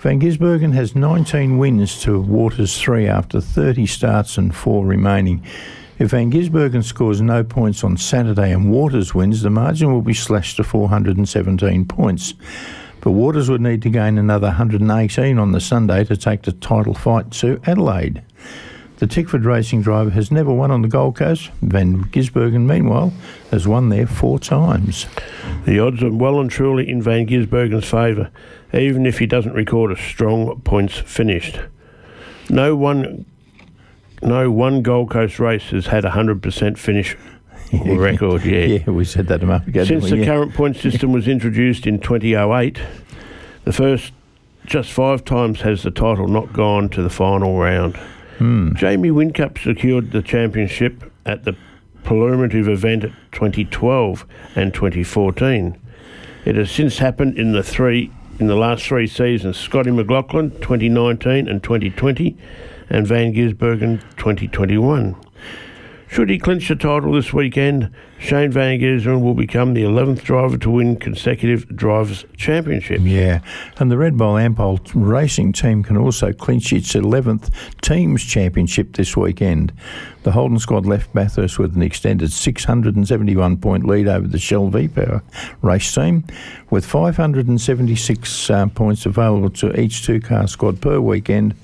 Van 0.00 0.20
Gisbergen 0.20 0.74
has 0.74 0.96
19 0.96 1.56
wins 1.56 2.00
to 2.02 2.20
Waters 2.20 2.80
3 2.80 3.06
after 3.06 3.40
30 3.40 3.86
starts 3.86 4.36
and 4.36 4.52
4 4.52 4.84
remaining. 4.84 5.44
If 5.98 6.10
Van 6.10 6.30
Gisbergen 6.30 6.84
scores 6.84 7.20
no 7.20 7.42
points 7.42 7.82
on 7.82 7.96
Saturday 7.96 8.52
and 8.52 8.70
Waters 8.70 9.16
wins, 9.16 9.42
the 9.42 9.50
margin 9.50 9.92
will 9.92 10.02
be 10.02 10.14
slashed 10.14 10.56
to 10.58 10.64
417 10.64 11.86
points. 11.86 12.34
But 13.00 13.12
Waters 13.12 13.50
would 13.50 13.60
need 13.60 13.82
to 13.82 13.90
gain 13.90 14.16
another 14.16 14.46
118 14.46 15.38
on 15.38 15.50
the 15.50 15.60
Sunday 15.60 16.04
to 16.04 16.16
take 16.16 16.42
the 16.42 16.52
title 16.52 16.94
fight 16.94 17.32
to 17.32 17.60
Adelaide. 17.66 18.22
The 18.98 19.08
Tickford 19.08 19.44
racing 19.44 19.82
driver 19.82 20.10
has 20.10 20.30
never 20.30 20.52
won 20.52 20.70
on 20.70 20.82
the 20.82 20.88
Gold 20.88 21.16
Coast. 21.16 21.50
Van 21.62 22.04
Gisbergen, 22.04 22.66
meanwhile, 22.66 23.12
has 23.50 23.66
won 23.66 23.88
there 23.88 24.06
four 24.06 24.38
times. 24.38 25.06
The 25.64 25.80
odds 25.80 26.02
are 26.02 26.12
well 26.12 26.40
and 26.40 26.50
truly 26.50 26.88
in 26.88 27.02
Van 27.02 27.26
Gisbergen's 27.26 27.88
favour, 27.88 28.30
even 28.72 29.04
if 29.04 29.18
he 29.18 29.26
doesn't 29.26 29.52
record 29.52 29.90
a 29.90 29.96
strong 29.96 30.60
points 30.60 30.96
finished. 30.96 31.60
No 32.50 32.76
one, 32.76 33.24
no 34.22 34.50
one 34.50 34.82
Gold 34.82 35.10
Coast 35.10 35.38
race 35.38 35.70
has 35.70 35.86
had 35.86 36.04
a 36.04 36.10
hundred 36.10 36.42
percent 36.42 36.78
finish 36.78 37.16
record 37.72 38.44
yet. 38.44 38.68
Yeah, 38.68 38.90
we 38.90 39.04
said 39.04 39.26
that 39.28 39.42
a 39.42 39.46
moment 39.46 39.68
ago. 39.68 39.84
Since 39.84 40.10
the? 40.10 40.18
Yeah. 40.18 40.24
current 40.24 40.54
point 40.54 40.76
system 40.76 41.12
was 41.12 41.28
introduced 41.28 41.86
in 41.86 41.98
2008, 42.00 42.80
the 43.64 43.72
first 43.72 44.12
just 44.66 44.90
five 44.92 45.24
times 45.24 45.62
has 45.62 45.82
the 45.82 45.90
title 45.90 46.28
not 46.28 46.52
gone 46.52 46.88
to 46.90 47.02
the 47.02 47.10
final 47.10 47.58
round. 47.58 47.96
Hmm. 48.38 48.74
Jamie 48.74 49.10
Whincup 49.10 49.58
secured 49.58 50.12
the 50.12 50.22
championship 50.22 51.10
at 51.26 51.44
the 51.44 51.56
preliminative 52.04 52.68
event 52.68 53.04
at 53.04 53.12
2012 53.32 54.24
and 54.54 54.72
2014. 54.72 55.78
It 56.44 56.56
has 56.56 56.70
since 56.70 56.98
happened 56.98 57.36
in 57.36 57.52
the 57.52 57.62
three 57.62 58.12
in 58.38 58.46
the 58.46 58.56
last 58.56 58.84
three 58.86 59.06
seasons: 59.06 59.56
Scotty 59.56 59.90
McLaughlin 59.90 60.50
2019 60.52 61.48
and 61.48 61.62
2020, 61.62 62.36
and 62.90 63.06
Van 63.06 63.32
Gisbergen 63.32 64.00
2021. 64.16 65.16
Should 66.10 66.30
he 66.30 66.38
clinch 66.38 66.68
the 66.68 66.74
title 66.74 67.12
this 67.12 67.34
weekend, 67.34 67.90
Shane 68.18 68.50
Van 68.50 68.80
Gisbergen 68.80 69.20
will 69.20 69.34
become 69.34 69.74
the 69.74 69.82
11th 69.82 70.22
driver 70.22 70.56
to 70.56 70.70
win 70.70 70.96
consecutive 70.96 71.68
Drivers' 71.76 72.24
Championships. 72.34 73.02
Yeah, 73.02 73.40
and 73.76 73.90
the 73.90 73.98
Red 73.98 74.16
Bull 74.16 74.34
Ampol 74.34 74.80
racing 74.94 75.52
team 75.52 75.82
can 75.82 75.98
also 75.98 76.32
clinch 76.32 76.72
its 76.72 76.94
11th 76.94 77.50
Teams 77.82 78.24
Championship 78.24 78.94
this 78.94 79.18
weekend. 79.18 79.70
The 80.22 80.32
Holden 80.32 80.58
squad 80.58 80.86
left 80.86 81.12
Bathurst 81.12 81.58
with 81.58 81.76
an 81.76 81.82
extended 81.82 82.32
671 82.32 83.58
point 83.58 83.86
lead 83.86 84.08
over 84.08 84.26
the 84.26 84.38
Shell 84.38 84.68
V 84.68 84.88
Power 84.88 85.22
race 85.60 85.94
team, 85.94 86.24
with 86.70 86.86
576 86.86 88.50
uh, 88.50 88.66
points 88.68 89.04
available 89.04 89.50
to 89.50 89.78
each 89.78 90.06
two 90.06 90.20
car 90.20 90.48
squad 90.48 90.80
per 90.80 90.98
weekend. 91.00 91.54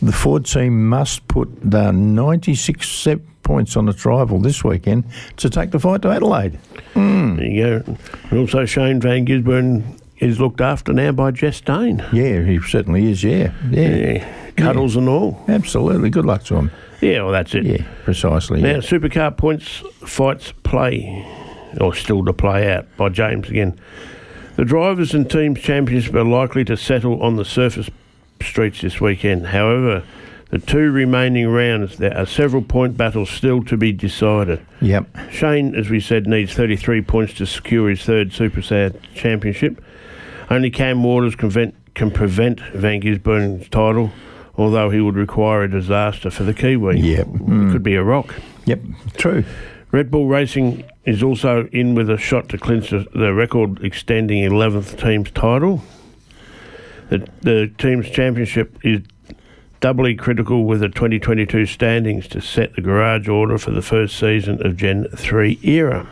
The 0.00 0.12
Ford 0.12 0.44
team 0.46 0.88
must 0.88 1.26
put 1.28 1.48
the 1.60 1.90
96 1.92 2.88
se- 2.88 3.16
points 3.42 3.76
on 3.76 3.88
its 3.88 4.04
rival 4.04 4.38
this 4.38 4.62
weekend 4.62 5.04
to 5.38 5.48
take 5.50 5.70
the 5.70 5.78
fight 5.80 6.02
to 6.02 6.10
Adelaide. 6.10 6.58
Hmm. 6.94 7.36
There 7.36 7.46
you 7.46 7.62
go. 7.80 7.96
And 8.30 8.38
also, 8.38 8.64
Shane 8.64 9.00
Van 9.00 9.26
Gisbergen 9.26 9.82
is 10.18 10.38
looked 10.38 10.60
after 10.60 10.92
now 10.92 11.12
by 11.12 11.30
Jess 11.30 11.60
Dane. 11.60 12.04
Yeah, 12.12 12.42
he 12.42 12.60
certainly 12.60 13.10
is. 13.10 13.24
Yeah, 13.24 13.52
yeah, 13.70 13.88
Yeah, 13.90 14.50
cuddles 14.56 14.96
and 14.96 15.08
all. 15.08 15.42
absolutely. 15.48 16.10
Good 16.10 16.26
luck 16.26 16.44
to 16.44 16.56
him. 16.56 16.70
Yeah, 17.00 17.22
well, 17.22 17.32
that's 17.32 17.54
it. 17.54 17.64
Yeah, 17.64 17.82
precisely. 18.04 18.60
Now, 18.60 18.68
Yeah. 18.70 18.76
Supercar 18.78 19.36
points 19.36 19.82
fights 20.04 20.52
play, 20.64 21.24
or 21.80 21.94
still 21.94 22.24
to 22.24 22.32
play 22.32 22.70
out 22.72 22.86
by 22.96 23.08
James 23.08 23.48
again. 23.48 23.78
The 24.56 24.64
drivers 24.64 25.14
and 25.14 25.30
teams 25.30 25.60
championship 25.60 26.14
are 26.14 26.24
likely 26.24 26.64
to 26.66 26.76
settle 26.76 27.22
on 27.22 27.36
the 27.36 27.44
Surfers 27.44 27.88
streets 28.42 28.80
this 28.80 29.00
weekend. 29.00 29.46
However, 29.46 30.04
the 30.50 30.58
two 30.58 30.90
remaining 30.90 31.48
rounds, 31.48 31.98
there 31.98 32.16
are 32.16 32.24
several 32.24 32.62
point 32.62 32.96
battles 32.96 33.28
still 33.30 33.62
to 33.64 33.76
be 33.76 33.92
decided. 33.92 34.64
Yep. 34.80 35.06
Shane, 35.30 35.74
as 35.74 35.90
we 35.90 36.00
said, 36.00 36.26
needs 36.26 36.54
33 36.54 37.02
points 37.02 37.34
to 37.34 37.46
secure 37.46 37.90
his 37.90 38.02
third 38.02 38.32
Super 38.32 38.60
Superstar 38.60 38.96
championship. 39.14 39.82
Only 40.50 40.70
Cam 40.70 41.02
Waters 41.02 41.34
can 41.34 41.50
prevent, 41.50 41.74
can 41.94 42.10
prevent 42.10 42.60
Van 42.72 43.02
Gisbergen's 43.02 43.68
title, 43.68 44.10
although 44.56 44.88
he 44.88 45.00
would 45.00 45.16
require 45.16 45.64
a 45.64 45.70
disaster 45.70 46.30
for 46.30 46.44
the 46.44 46.54
Kiwi. 46.54 46.98
Yep. 47.00 47.26
It 47.26 47.32
mm. 47.34 47.72
could 47.72 47.82
be 47.82 47.94
a 47.94 48.02
rock. 48.02 48.34
Yep. 48.64 48.80
True. 49.18 49.44
Red 49.90 50.10
Bull 50.10 50.28
Racing 50.28 50.84
is 51.04 51.22
also 51.22 51.66
in 51.72 51.94
with 51.94 52.08
a 52.08 52.18
shot 52.18 52.48
to 52.50 52.58
clinch 52.58 52.90
the, 52.90 53.06
the 53.14 53.34
record 53.34 53.82
extending 53.84 54.50
11th 54.50 54.98
team's 55.00 55.30
title. 55.30 55.82
The, 57.08 57.26
the 57.40 57.72
team's 57.78 58.10
championship 58.10 58.78
is 58.84 59.00
doubly 59.80 60.14
critical 60.14 60.64
with 60.64 60.80
the 60.80 60.88
2022 60.88 61.66
standings 61.66 62.26
to 62.28 62.40
set 62.40 62.74
the 62.74 62.80
garage 62.80 63.28
order 63.28 63.58
for 63.58 63.70
the 63.70 63.82
first 63.82 64.18
season 64.18 64.64
of 64.66 64.76
Gen 64.76 65.06
3 65.16 65.58
era. 65.62 66.10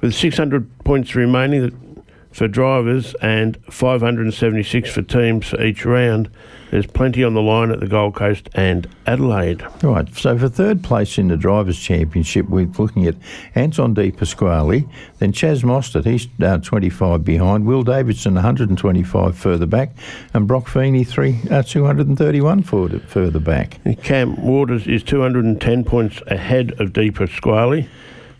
With 0.00 0.14
600 0.14 0.68
points 0.84 1.14
remaining 1.14 2.04
for 2.32 2.48
drivers 2.48 3.14
and 3.22 3.56
576 3.70 4.90
for 4.90 5.02
teams 5.02 5.48
for 5.48 5.62
each 5.62 5.84
round, 5.84 6.28
there's 6.74 6.86
plenty 6.88 7.22
on 7.22 7.34
the 7.34 7.40
line 7.40 7.70
at 7.70 7.78
the 7.78 7.86
Gold 7.86 8.16
Coast 8.16 8.50
and 8.52 8.88
Adelaide. 9.06 9.64
Right. 9.80 10.12
So 10.16 10.36
for 10.36 10.48
third 10.48 10.82
place 10.82 11.18
in 11.18 11.28
the 11.28 11.36
Drivers' 11.36 11.78
Championship, 11.78 12.48
we're 12.48 12.66
looking 12.66 13.06
at 13.06 13.14
Anton 13.54 13.94
De 13.94 14.10
Pasquale, 14.10 14.84
then 15.20 15.32
Chaz 15.32 15.62
Mostert, 15.62 16.04
he's 16.04 16.26
uh, 16.42 16.58
25 16.58 17.24
behind, 17.24 17.64
Will 17.64 17.84
Davison 17.84 18.34
125 18.34 19.38
further 19.38 19.66
back, 19.66 19.90
and 20.34 20.48
Broc 20.48 20.66
Feeney 20.66 21.04
three, 21.04 21.38
uh, 21.48 21.62
231 21.62 22.64
further, 22.64 22.98
further 22.98 23.38
back. 23.38 23.78
Cam 24.02 24.44
Waters 24.44 24.88
is 24.88 25.04
210 25.04 25.84
points 25.84 26.22
ahead 26.26 26.72
of 26.80 26.92
De 26.92 27.08
Pasquale, 27.12 27.88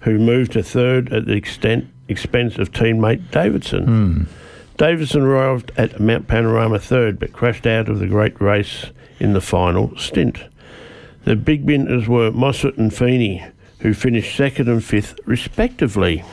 who 0.00 0.18
moved 0.18 0.54
to 0.54 0.62
third 0.64 1.12
at 1.12 1.26
the 1.26 1.34
extent, 1.34 1.86
expense 2.08 2.58
of 2.58 2.72
teammate 2.72 3.30
Davison. 3.30 4.26
Davison 4.76 5.22
arrived 5.22 5.70
at 5.76 6.00
Mount 6.00 6.26
Panorama 6.26 6.80
third, 6.80 7.20
but 7.20 7.32
crashed 7.32 7.66
out 7.66 7.88
of 7.88 8.00
the 8.00 8.08
great 8.08 8.40
race 8.40 8.86
in 9.20 9.32
the 9.32 9.40
final 9.40 9.96
stint. 9.96 10.44
The 11.24 11.36
big 11.36 11.64
winners 11.64 12.08
were 12.08 12.32
Mostert 12.32 12.76
and 12.76 12.92
Feeney, 12.92 13.44
who 13.78 13.94
finished 13.94 14.36
second 14.36 14.68
and 14.68 14.82
fifth 14.82 15.18
respectively. 15.26 16.24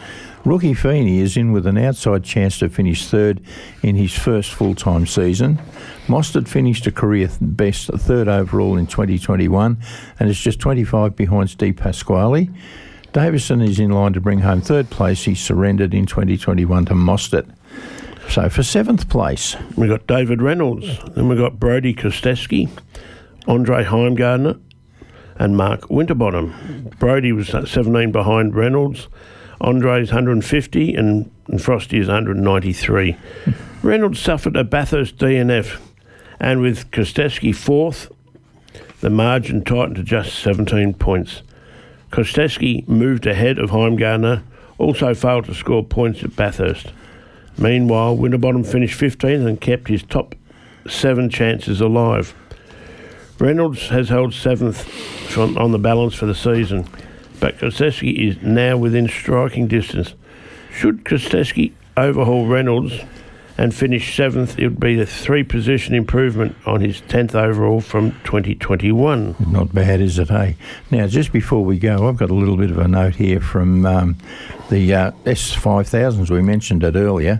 Rookie 0.43 0.73
Feeney 0.73 1.19
is 1.19 1.37
in 1.37 1.51
with 1.51 1.67
an 1.67 1.77
outside 1.77 2.23
chance 2.23 2.57
to 2.59 2.69
finish 2.69 3.05
third 3.05 3.41
in 3.83 3.95
his 3.95 4.11
first 4.11 4.51
full 4.51 4.73
time 4.73 5.05
season. 5.05 5.59
Mostert 6.07 6.47
finished 6.47 6.87
a 6.87 6.91
career 6.91 7.29
best 7.39 7.91
third 7.93 8.27
overall 8.27 8.75
in 8.75 8.87
2021 8.87 9.77
and 10.19 10.29
is 10.29 10.39
just 10.39 10.59
25 10.59 11.15
behind 11.15 11.51
Steve 11.51 11.75
Pasquale. 11.75 12.49
Davison 13.13 13.61
is 13.61 13.79
in 13.79 13.91
line 13.91 14.13
to 14.13 14.21
bring 14.21 14.39
home 14.39 14.61
third 14.61 14.89
place. 14.89 15.25
He 15.25 15.35
surrendered 15.35 15.93
in 15.93 16.07
2021 16.07 16.85
to 16.85 16.93
Mostert. 16.95 17.47
So 18.29 18.49
for 18.49 18.63
seventh 18.63 19.09
place, 19.09 19.55
We 19.75 19.87
got 19.87 20.07
David 20.07 20.41
Reynolds, 20.41 20.87
then 21.15 21.27
we 21.27 21.35
got 21.35 21.59
Brodie 21.59 21.93
Kostecki, 21.93 22.69
Andre 23.47 23.83
Heimgartner, 23.83 24.59
and 25.35 25.57
Mark 25.57 25.89
Winterbottom. 25.89 26.89
Brodie 26.99 27.31
was 27.31 27.49
17 27.49 28.11
behind 28.11 28.55
Reynolds. 28.55 29.07
Andre's 29.59 30.09
150 30.09 30.95
and, 30.95 31.29
and 31.47 31.61
Frosty 31.61 31.99
is 31.99 32.07
193. 32.07 33.17
Reynolds 33.83 34.19
suffered 34.19 34.55
a 34.55 34.63
Bathurst 34.63 35.17
DNF, 35.17 35.79
and 36.39 36.61
with 36.61 36.89
Kostecki 36.91 37.55
fourth, 37.55 38.11
the 39.01 39.09
margin 39.09 39.63
tightened 39.63 39.95
to 39.95 40.03
just 40.03 40.39
17 40.39 40.93
points. 40.93 41.41
Kostecki 42.11 42.87
moved 42.87 43.25
ahead 43.25 43.57
of 43.57 43.71
Heimgartner, 43.71 44.43
also 44.77 45.13
failed 45.13 45.45
to 45.45 45.53
score 45.53 45.83
points 45.83 46.23
at 46.23 46.35
Bathurst. 46.35 46.91
Meanwhile, 47.57 48.17
Winterbottom 48.17 48.63
finished 48.63 48.99
15th 48.99 49.47
and 49.47 49.59
kept 49.59 49.87
his 49.87 50.03
top 50.03 50.35
seven 50.87 51.29
chances 51.29 51.81
alive. 51.81 52.33
Reynolds 53.39 53.89
has 53.89 54.09
held 54.09 54.33
seventh 54.33 54.83
from, 54.83 55.57
on 55.57 55.71
the 55.71 55.79
balance 55.79 56.13
for 56.13 56.25
the 56.25 56.35
season, 56.35 56.87
but 57.39 57.57
Kostecki 57.57 58.29
is 58.29 58.41
now 58.41 58.77
within 58.77 59.07
striking 59.07 59.67
distance. 59.67 60.13
Should 60.71 61.03
Kostecki 61.03 61.73
overhaul 61.97 62.47
Reynolds 62.47 63.01
and 63.61 63.75
finished 63.75 64.15
seventh. 64.15 64.57
It 64.57 64.69
would 64.69 64.79
be 64.79 64.99
a 64.99 65.05
three 65.05 65.43
position 65.43 65.93
improvement 65.93 66.55
on 66.65 66.81
his 66.81 66.99
10th 67.01 67.35
overall 67.35 67.79
from 67.79 68.13
2021. 68.23 69.35
Not 69.51 69.71
bad, 69.71 70.01
is 70.01 70.17
it, 70.17 70.29
hey? 70.29 70.55
Now, 70.89 71.05
just 71.05 71.31
before 71.31 71.63
we 71.63 71.77
go, 71.77 72.09
I've 72.09 72.17
got 72.17 72.31
a 72.31 72.33
little 72.33 72.57
bit 72.57 72.71
of 72.71 72.79
a 72.79 72.87
note 72.87 73.15
here 73.15 73.39
from 73.39 73.85
um, 73.85 74.17
the 74.71 74.91
uh, 74.95 75.11
S5000s. 75.25 76.31
We 76.31 76.41
mentioned 76.41 76.83
it 76.83 76.95
earlier. 76.95 77.39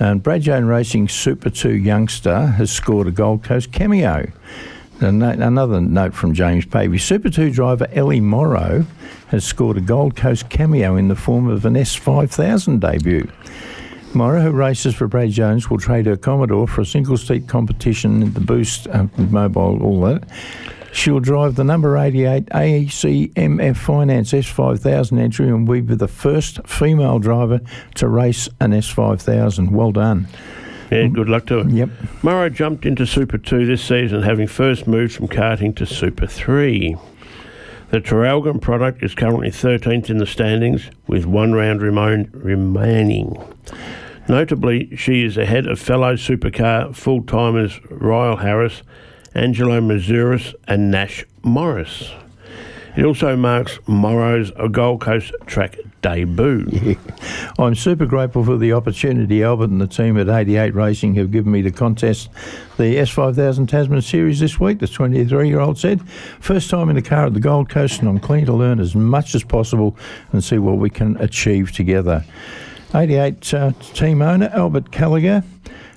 And 0.00 0.20
Brad 0.20 0.42
Jones 0.42 0.66
Racing 0.66 1.08
Super 1.08 1.50
2 1.50 1.76
youngster 1.76 2.46
has 2.46 2.72
scored 2.72 3.06
a 3.06 3.12
Gold 3.12 3.44
Coast 3.44 3.70
cameo. 3.70 4.26
Another 4.98 5.80
note 5.80 6.14
from 6.14 6.34
James 6.34 6.66
Pavey. 6.66 6.98
Super 6.98 7.30
2 7.30 7.52
driver 7.52 7.86
Ellie 7.92 8.20
Morrow 8.20 8.86
has 9.28 9.44
scored 9.44 9.76
a 9.76 9.80
Gold 9.80 10.16
Coast 10.16 10.50
cameo 10.50 10.96
in 10.96 11.06
the 11.06 11.14
form 11.14 11.46
of 11.48 11.64
an 11.64 11.74
S5000 11.74 12.80
debut. 12.80 13.30
Morrow, 14.12 14.40
who 14.40 14.50
races 14.50 14.94
for 14.94 15.06
Brad 15.06 15.30
Jones, 15.30 15.70
will 15.70 15.78
trade 15.78 16.06
her 16.06 16.16
Commodore 16.16 16.66
for 16.66 16.80
a 16.80 16.86
single 16.86 17.16
seat 17.16 17.46
competition 17.46 18.22
in 18.22 18.32
the 18.32 18.40
Boost 18.40 18.88
uh, 18.88 19.06
Mobile, 19.16 19.82
all 19.82 20.00
that. 20.02 20.24
She'll 20.92 21.20
drive 21.20 21.54
the 21.54 21.62
number 21.62 21.96
88 21.96 22.46
ACMF 22.46 23.76
Finance 23.76 24.32
S5000 24.32 25.18
entry 25.18 25.46
and 25.46 25.68
will 25.68 25.82
be 25.82 25.94
the 25.94 26.08
first 26.08 26.66
female 26.66 27.20
driver 27.20 27.60
to 27.94 28.08
race 28.08 28.48
an 28.60 28.72
S5000. 28.72 29.70
Well 29.70 29.92
done. 29.92 30.26
Yeah, 30.90 31.06
good 31.06 31.28
luck 31.28 31.46
to 31.46 31.62
her. 31.62 31.70
Yep. 31.70 31.90
Morrow 32.24 32.48
jumped 32.48 32.84
into 32.84 33.06
Super 33.06 33.38
2 33.38 33.64
this 33.64 33.82
season, 33.82 34.22
having 34.22 34.48
first 34.48 34.88
moved 34.88 35.14
from 35.14 35.28
karting 35.28 35.76
to 35.76 35.86
Super 35.86 36.26
3. 36.26 36.96
The 37.90 38.00
Traralgon 38.00 38.60
product 38.60 39.02
is 39.04 39.14
currently 39.14 39.50
13th 39.50 40.10
in 40.10 40.18
the 40.18 40.26
standings 40.26 40.90
with 41.06 41.26
one 41.26 41.52
round 41.52 41.82
remain, 41.82 42.30
remaining. 42.32 43.36
Notably, 44.30 44.94
she 44.94 45.24
is 45.24 45.36
ahead 45.36 45.66
of 45.66 45.80
fellow 45.80 46.14
supercar 46.14 46.94
full 46.94 47.20
timers 47.24 47.80
Ryle 47.90 48.36
Harris, 48.36 48.84
Angelo 49.34 49.80
Mazuris, 49.80 50.54
and 50.68 50.88
Nash 50.88 51.24
Morris. 51.42 52.12
It 52.96 53.04
also 53.04 53.34
marks 53.34 53.80
Morrow's 53.88 54.52
Gold 54.70 55.00
Coast 55.00 55.32
track 55.46 55.80
debut. 56.00 56.64
Yeah. 56.70 56.94
I'm 57.58 57.74
super 57.74 58.06
grateful 58.06 58.44
for 58.44 58.56
the 58.56 58.72
opportunity 58.72 59.42
Albert 59.42 59.70
and 59.70 59.80
the 59.80 59.88
team 59.88 60.16
at 60.16 60.28
88 60.28 60.76
Racing 60.76 61.16
have 61.16 61.32
given 61.32 61.50
me 61.50 61.62
to 61.62 61.72
contest 61.72 62.28
the 62.76 62.84
S5000 62.84 63.66
Tasman 63.66 64.00
Series 64.00 64.38
this 64.38 64.60
week, 64.60 64.78
the 64.78 64.86
23 64.86 65.48
year 65.48 65.58
old 65.58 65.76
said. 65.76 66.08
First 66.08 66.70
time 66.70 66.88
in 66.88 66.96
a 66.96 67.02
car 67.02 67.26
at 67.26 67.34
the 67.34 67.40
Gold 67.40 67.68
Coast, 67.68 67.98
and 67.98 68.08
I'm 68.08 68.20
keen 68.20 68.46
to 68.46 68.52
learn 68.52 68.78
as 68.78 68.94
much 68.94 69.34
as 69.34 69.42
possible 69.42 69.96
and 70.30 70.44
see 70.44 70.58
what 70.58 70.78
we 70.78 70.88
can 70.88 71.16
achieve 71.16 71.72
together. 71.72 72.24
88 72.94 73.54
uh, 73.54 73.72
team 73.94 74.20
owner 74.22 74.50
Albert 74.52 74.90
Gallagher 74.90 75.44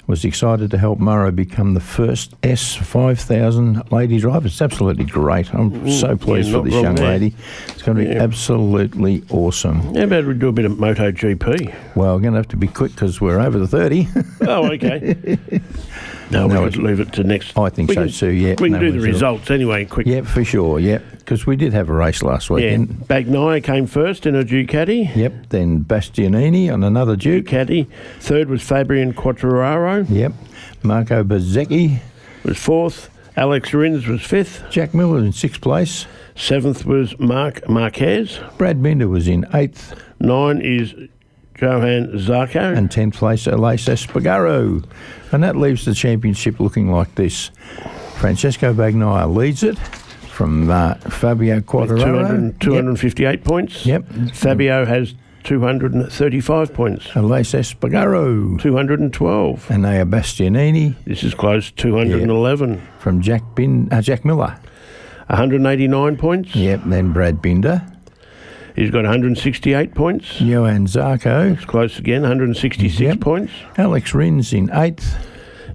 was 0.05 0.25
excited 0.25 0.69
to 0.69 0.77
help 0.77 0.99
Morrow 0.99 1.31
become 1.31 1.73
the 1.73 1.79
first 1.79 2.39
S5000 2.41 3.91
lady 3.91 4.19
driver. 4.19 4.47
It's 4.47 4.61
absolutely 4.61 5.05
great. 5.05 5.53
I'm 5.53 5.71
mm, 5.71 5.99
so 5.99 6.17
pleased 6.17 6.49
yeah, 6.49 6.57
for 6.57 6.63
this 6.63 6.73
young 6.73 6.95
there. 6.95 7.07
lady. 7.07 7.35
It's 7.69 7.81
going 7.81 7.97
to 7.97 8.03
be 8.03 8.09
yeah. 8.09 8.21
absolutely 8.21 9.23
awesome. 9.29 9.95
How 9.95 10.03
about 10.03 10.25
we 10.25 10.33
do 10.33 10.49
a 10.49 10.51
bit 10.51 10.65
of 10.65 10.73
MotoGP? 10.73 11.95
Well, 11.95 12.15
we're 12.15 12.21
going 12.21 12.33
to 12.33 12.39
have 12.39 12.49
to 12.49 12.57
be 12.57 12.67
quick 12.67 12.91
because 12.91 13.21
we're 13.21 13.39
over 13.39 13.57
the 13.57 13.67
30. 13.67 14.07
oh, 14.41 14.71
okay. 14.73 15.37
No, 16.33 16.47
no 16.47 16.63
we 16.63 16.71
could 16.71 16.83
leave 16.83 16.99
it 16.99 17.13
to 17.13 17.23
next. 17.23 17.57
I 17.57 17.69
think 17.69 17.89
so 17.91 18.03
can, 18.05 18.09
too. 18.09 18.29
Yeah, 18.29 18.55
we 18.59 18.69
can 18.69 18.73
no, 18.73 18.79
do 18.79 18.91
the 18.91 18.99
results 18.99 19.49
anyway. 19.51 19.85
Quick. 19.85 20.07
Yeah, 20.07 20.21
for 20.21 20.43
sure. 20.43 20.79
Yeah, 20.79 20.97
because 20.97 21.45
we 21.45 21.55
did 21.55 21.73
have 21.73 21.89
a 21.89 21.93
race 21.93 22.21
last 22.21 22.49
weekend. 22.49 22.89
Yeah, 22.89 23.05
Bagnaia 23.05 23.63
came 23.63 23.87
first 23.87 24.25
in 24.25 24.35
a 24.35 24.43
Ducati. 24.43 25.15
Yep. 25.15 25.49
Then 25.49 25.83
Bastianini 25.83 26.71
on 26.71 26.83
another 26.83 27.15
Duke. 27.15 27.45
Ducati. 27.45 27.87
Third 28.19 28.49
was 28.49 28.61
Fabian 28.61 29.13
Quartararo. 29.13 30.05
Yep. 30.09 30.33
Marco 30.83 31.23
Bezzecchi 31.23 31.99
was 32.43 32.57
fourth. 32.57 33.09
Alex 33.35 33.73
Rins 33.73 34.05
was 34.05 34.21
fifth. 34.21 34.63
Jack 34.69 34.93
Miller 34.93 35.19
in 35.19 35.31
sixth 35.31 35.61
place. 35.61 36.05
Seventh 36.35 36.85
was 36.85 37.17
Marc 37.19 37.67
Marquez. 37.69 38.39
Brad 38.57 38.81
Binder 38.81 39.07
was 39.07 39.27
in 39.27 39.45
eighth. 39.53 39.95
Nine 40.19 40.61
is 40.61 40.93
Johann 41.59 42.11
Zarco. 42.13 42.75
And 42.75 42.89
10th 42.89 43.15
place, 43.15 43.45
Aleix 43.45 43.87
Espargaro. 43.87 44.83
And 45.33 45.43
that 45.43 45.55
leaves 45.55 45.85
the 45.85 45.95
championship 45.95 46.59
looking 46.59 46.91
like 46.91 47.15
this. 47.15 47.49
Francesco 48.17 48.73
Bagnaia 48.73 49.33
leads 49.33 49.63
it 49.63 49.77
from 50.33 50.69
uh, 50.69 50.93
Fabio 50.95 51.59
Quartararo. 51.59 52.57
258 52.59 53.23
yep. 53.23 53.43
points. 53.43 53.85
Yep. 53.85 54.05
Fabio 54.33 54.85
has 54.85 55.15
235 55.43 56.73
points. 56.73 57.05
Aleix 57.07 57.53
Espargaro. 57.53 58.59
212. 58.61 59.71
And 59.71 59.85
Enea 59.85 60.09
Bastianini. 60.09 60.95
This 61.05 61.23
is 61.23 61.33
close, 61.33 61.71
211. 61.71 62.75
Yep. 62.75 62.81
From 62.99 63.21
Jack, 63.21 63.43
Bin, 63.55 63.89
uh, 63.91 64.01
Jack 64.01 64.23
Miller. 64.23 64.57
189 65.27 66.17
points. 66.17 66.55
Yep, 66.55 66.81
then 66.85 67.11
Brad 67.11 67.41
Binder. 67.41 67.85
He's 68.75 68.89
got 68.89 69.03
168 69.03 69.93
points. 69.93 70.41
Johann 70.41 70.87
Zarco. 70.87 71.53
It's 71.53 71.65
close 71.65 71.99
again, 71.99 72.21
166 72.21 72.99
yep. 72.99 73.19
points. 73.19 73.53
Alex 73.77 74.13
Rins 74.13 74.51
in 74.51 74.71
eighth. 74.73 75.15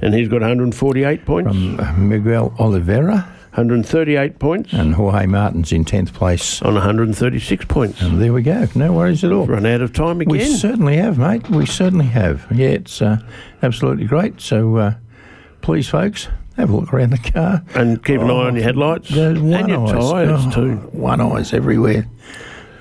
And 0.01 0.15
he's 0.15 0.29
got 0.29 0.41
148 0.41 1.25
points. 1.25 1.51
From 1.51 1.81
uh, 1.81 1.93
Miguel 1.93 2.55
Oliveira. 2.59 3.35
138 3.53 4.39
points. 4.39 4.73
And 4.73 4.95
Jorge 4.95 5.27
Martin's 5.27 5.73
in 5.73 5.85
10th 5.85 6.13
place. 6.13 6.61
On 6.63 6.75
136 6.75 7.65
points. 7.67 8.01
And 8.01 8.21
there 8.21 8.33
we 8.33 8.43
go. 8.43 8.67
No 8.75 8.93
worries 8.93 9.25
at 9.25 9.33
all. 9.33 9.47
Run 9.47 9.67
out 9.67 9.81
of 9.81 9.93
time 9.93 10.21
again. 10.21 10.33
We 10.33 10.45
certainly 10.45 10.97
have, 10.97 11.19
mate. 11.19 11.49
We 11.51 11.67
certainly 11.67 12.07
have. 12.07 12.47
Yeah, 12.53 12.69
it's 12.69 13.01
uh, 13.01 13.19
absolutely 13.63 14.07
great. 14.07 14.41
So 14.41 14.77
uh, 14.77 14.95
please, 15.61 15.89
folks, 15.89 16.29
have 16.57 16.71
a 16.71 16.77
look 16.77 16.93
around 16.93 17.11
the 17.11 17.31
car. 17.31 17.65
And 17.75 18.05
keep 18.05 18.21
an 18.21 18.31
oh, 18.31 18.43
eye 18.43 18.47
on 18.47 18.55
your 18.55 18.65
headlights. 18.65 19.11
and 19.11 19.51
your 19.69 19.89
tyres, 19.89 20.43
oh, 20.47 20.51
too. 20.51 20.77
One 20.93 21.21
eyes 21.21 21.53
everywhere 21.53 22.09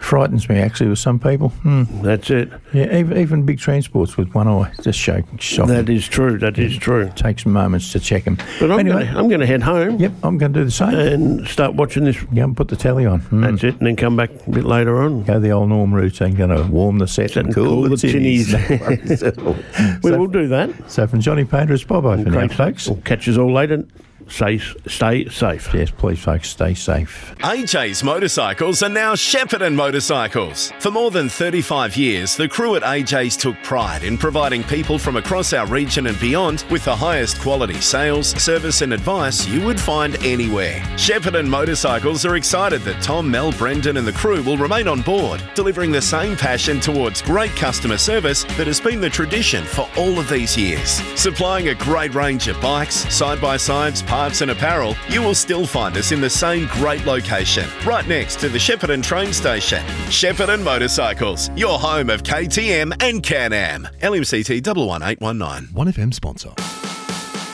frightens 0.07 0.47
me 0.47 0.57
actually 0.57 0.89
with 0.89 0.99
some 0.99 1.19
people. 1.19 1.51
Mm. 1.65 2.01
That's 2.01 2.29
it. 2.29 2.49
Yeah, 2.73 2.97
even, 2.97 3.17
even 3.17 3.43
big 3.43 3.59
transports 3.59 4.15
with 4.15 4.33
one 4.33 4.47
eye 4.47 4.71
just 4.81 4.97
show, 4.97 5.21
shocking. 5.37 5.73
That 5.73 5.89
is 5.89 6.07
true. 6.07 6.39
That 6.39 6.57
is 6.57 6.77
true. 6.77 7.01
It 7.01 7.17
takes 7.17 7.45
moments 7.45 7.91
to 7.91 7.99
check 7.99 8.23
them. 8.23 8.37
But 8.59 8.71
I'm 8.71 8.79
anyway, 8.79 9.03
going. 9.03 9.17
I'm 9.17 9.27
going 9.27 9.41
to 9.41 9.45
head 9.45 9.61
home. 9.61 9.97
Yep, 9.99 10.13
I'm 10.23 10.37
going 10.37 10.53
to 10.53 10.59
do 10.61 10.65
the 10.65 10.71
same 10.71 10.93
and 10.93 11.47
start 11.47 11.73
watching 11.73 12.05
this. 12.05 12.17
Yeah, 12.31 12.45
and 12.45 12.55
put 12.55 12.69
the 12.69 12.77
telly 12.77 13.05
on. 13.05 13.19
Mm. 13.21 13.41
That's 13.41 13.63
it, 13.65 13.77
and 13.79 13.87
then 13.87 13.97
come 13.97 14.15
back 14.15 14.29
a 14.29 14.49
bit 14.49 14.63
later 14.63 15.01
on. 15.01 15.23
Go 15.23 15.41
the 15.41 15.51
old 15.51 15.69
norm 15.69 15.93
routine. 15.93 16.35
Going 16.35 16.55
to 16.55 16.63
warm 16.63 16.99
the 16.99 17.07
set 17.07 17.35
and, 17.35 17.47
and 17.47 17.55
cool, 17.55 17.87
cool 17.87 17.89
the 17.89 17.95
tinnies. 17.95 18.47
we 20.03 20.09
so, 20.09 20.17
will 20.17 20.27
do 20.27 20.47
that. 20.47 20.89
So 20.89 21.05
from 21.05 21.19
Johnny 21.19 21.43
Painter, 21.43 21.73
it's 21.73 21.83
Bob 21.83 22.03
for 22.03 22.15
now, 22.15 22.47
folks. 22.47 22.87
We'll 22.87 23.01
catch 23.01 23.27
us 23.27 23.37
all 23.37 23.51
later 23.51 23.85
stay, 24.29 24.59
stay 24.87 25.27
safe. 25.29 25.73
Yes, 25.73 25.91
please, 25.91 26.19
folks, 26.19 26.49
stay 26.49 26.73
safe. 26.73 27.33
AJ's 27.39 28.03
Motorcycles 28.03 28.83
are 28.83 28.89
now 28.89 29.13
Shepparton 29.13 29.75
Motorcycles. 29.75 30.71
For 30.79 30.91
more 30.91 31.11
than 31.11 31.29
35 31.29 31.97
years, 31.97 32.35
the 32.35 32.47
crew 32.47 32.75
at 32.75 32.83
AJ's 32.83 33.37
took 33.37 33.55
pride 33.63 34.03
in 34.03 34.17
providing 34.17 34.63
people 34.63 34.97
from 34.97 35.17
across 35.17 35.53
our 35.53 35.65
region 35.67 36.07
and 36.07 36.19
beyond 36.19 36.65
with 36.69 36.85
the 36.85 36.95
highest 36.95 37.39
quality 37.39 37.79
sales, 37.81 38.29
service, 38.41 38.81
and 38.81 38.93
advice 38.93 39.47
you 39.47 39.63
would 39.65 39.79
find 39.79 40.15
anywhere. 40.23 40.79
Shepparton 40.95 41.47
Motorcycles 41.47 42.25
are 42.25 42.35
excited 42.35 42.81
that 42.81 43.01
Tom, 43.01 43.29
Mel, 43.29 43.51
Brendan, 43.51 43.97
and 43.97 44.07
the 44.07 44.13
crew 44.13 44.41
will 44.43 44.57
remain 44.57 44.87
on 44.87 45.01
board, 45.01 45.41
delivering 45.55 45.91
the 45.91 46.01
same 46.01 46.35
passion 46.35 46.79
towards 46.79 47.21
great 47.21 47.55
customer 47.55 47.97
service 47.97 48.43
that 48.55 48.67
has 48.67 48.79
been 48.79 49.01
the 49.01 49.09
tradition 49.09 49.63
for 49.63 49.87
all 49.97 50.19
of 50.19 50.29
these 50.29 50.57
years. 50.57 51.01
Supplying 51.19 51.69
a 51.69 51.75
great 51.75 52.13
range 52.13 52.47
of 52.47 52.59
bikes, 52.61 52.95
side 53.13 53.41
by 53.41 53.57
sides, 53.57 54.01
parts 54.17 54.41
and 54.41 54.49
apparel, 54.49 54.95
you 55.09 55.21
will 55.21 55.35
still 55.35 55.67
find 55.67 55.95
us 55.95 56.11
in 56.11 56.19
the 56.19 56.29
same 56.29 56.65
great 56.71 57.05
location, 57.05 57.63
right 57.85 58.07
next 58.07 58.39
to 58.39 58.49
the 58.49 58.57
Shepparton 58.57 59.03
train 59.03 59.31
station. 59.31 59.85
Shepparton 60.09 60.63
Motorcycles, 60.63 61.51
your 61.55 61.77
home 61.77 62.09
of 62.09 62.23
KTM 62.23 62.99
and 63.03 63.21
Can-Am. 63.21 63.87
LMCT 64.01 64.63
11819. 64.63 65.67
1FM 65.71 66.11
sponsor. 66.15 66.51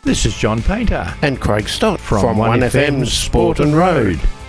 This 0.04 0.24
is 0.24 0.34
John 0.34 0.62
Painter 0.62 1.14
and 1.20 1.38
Craig 1.38 1.68
Stott 1.68 2.00
from, 2.00 2.20
from 2.20 2.38
1FM 2.38 3.06
Sport 3.08 3.60
and 3.60 3.76
Road. 3.76 4.18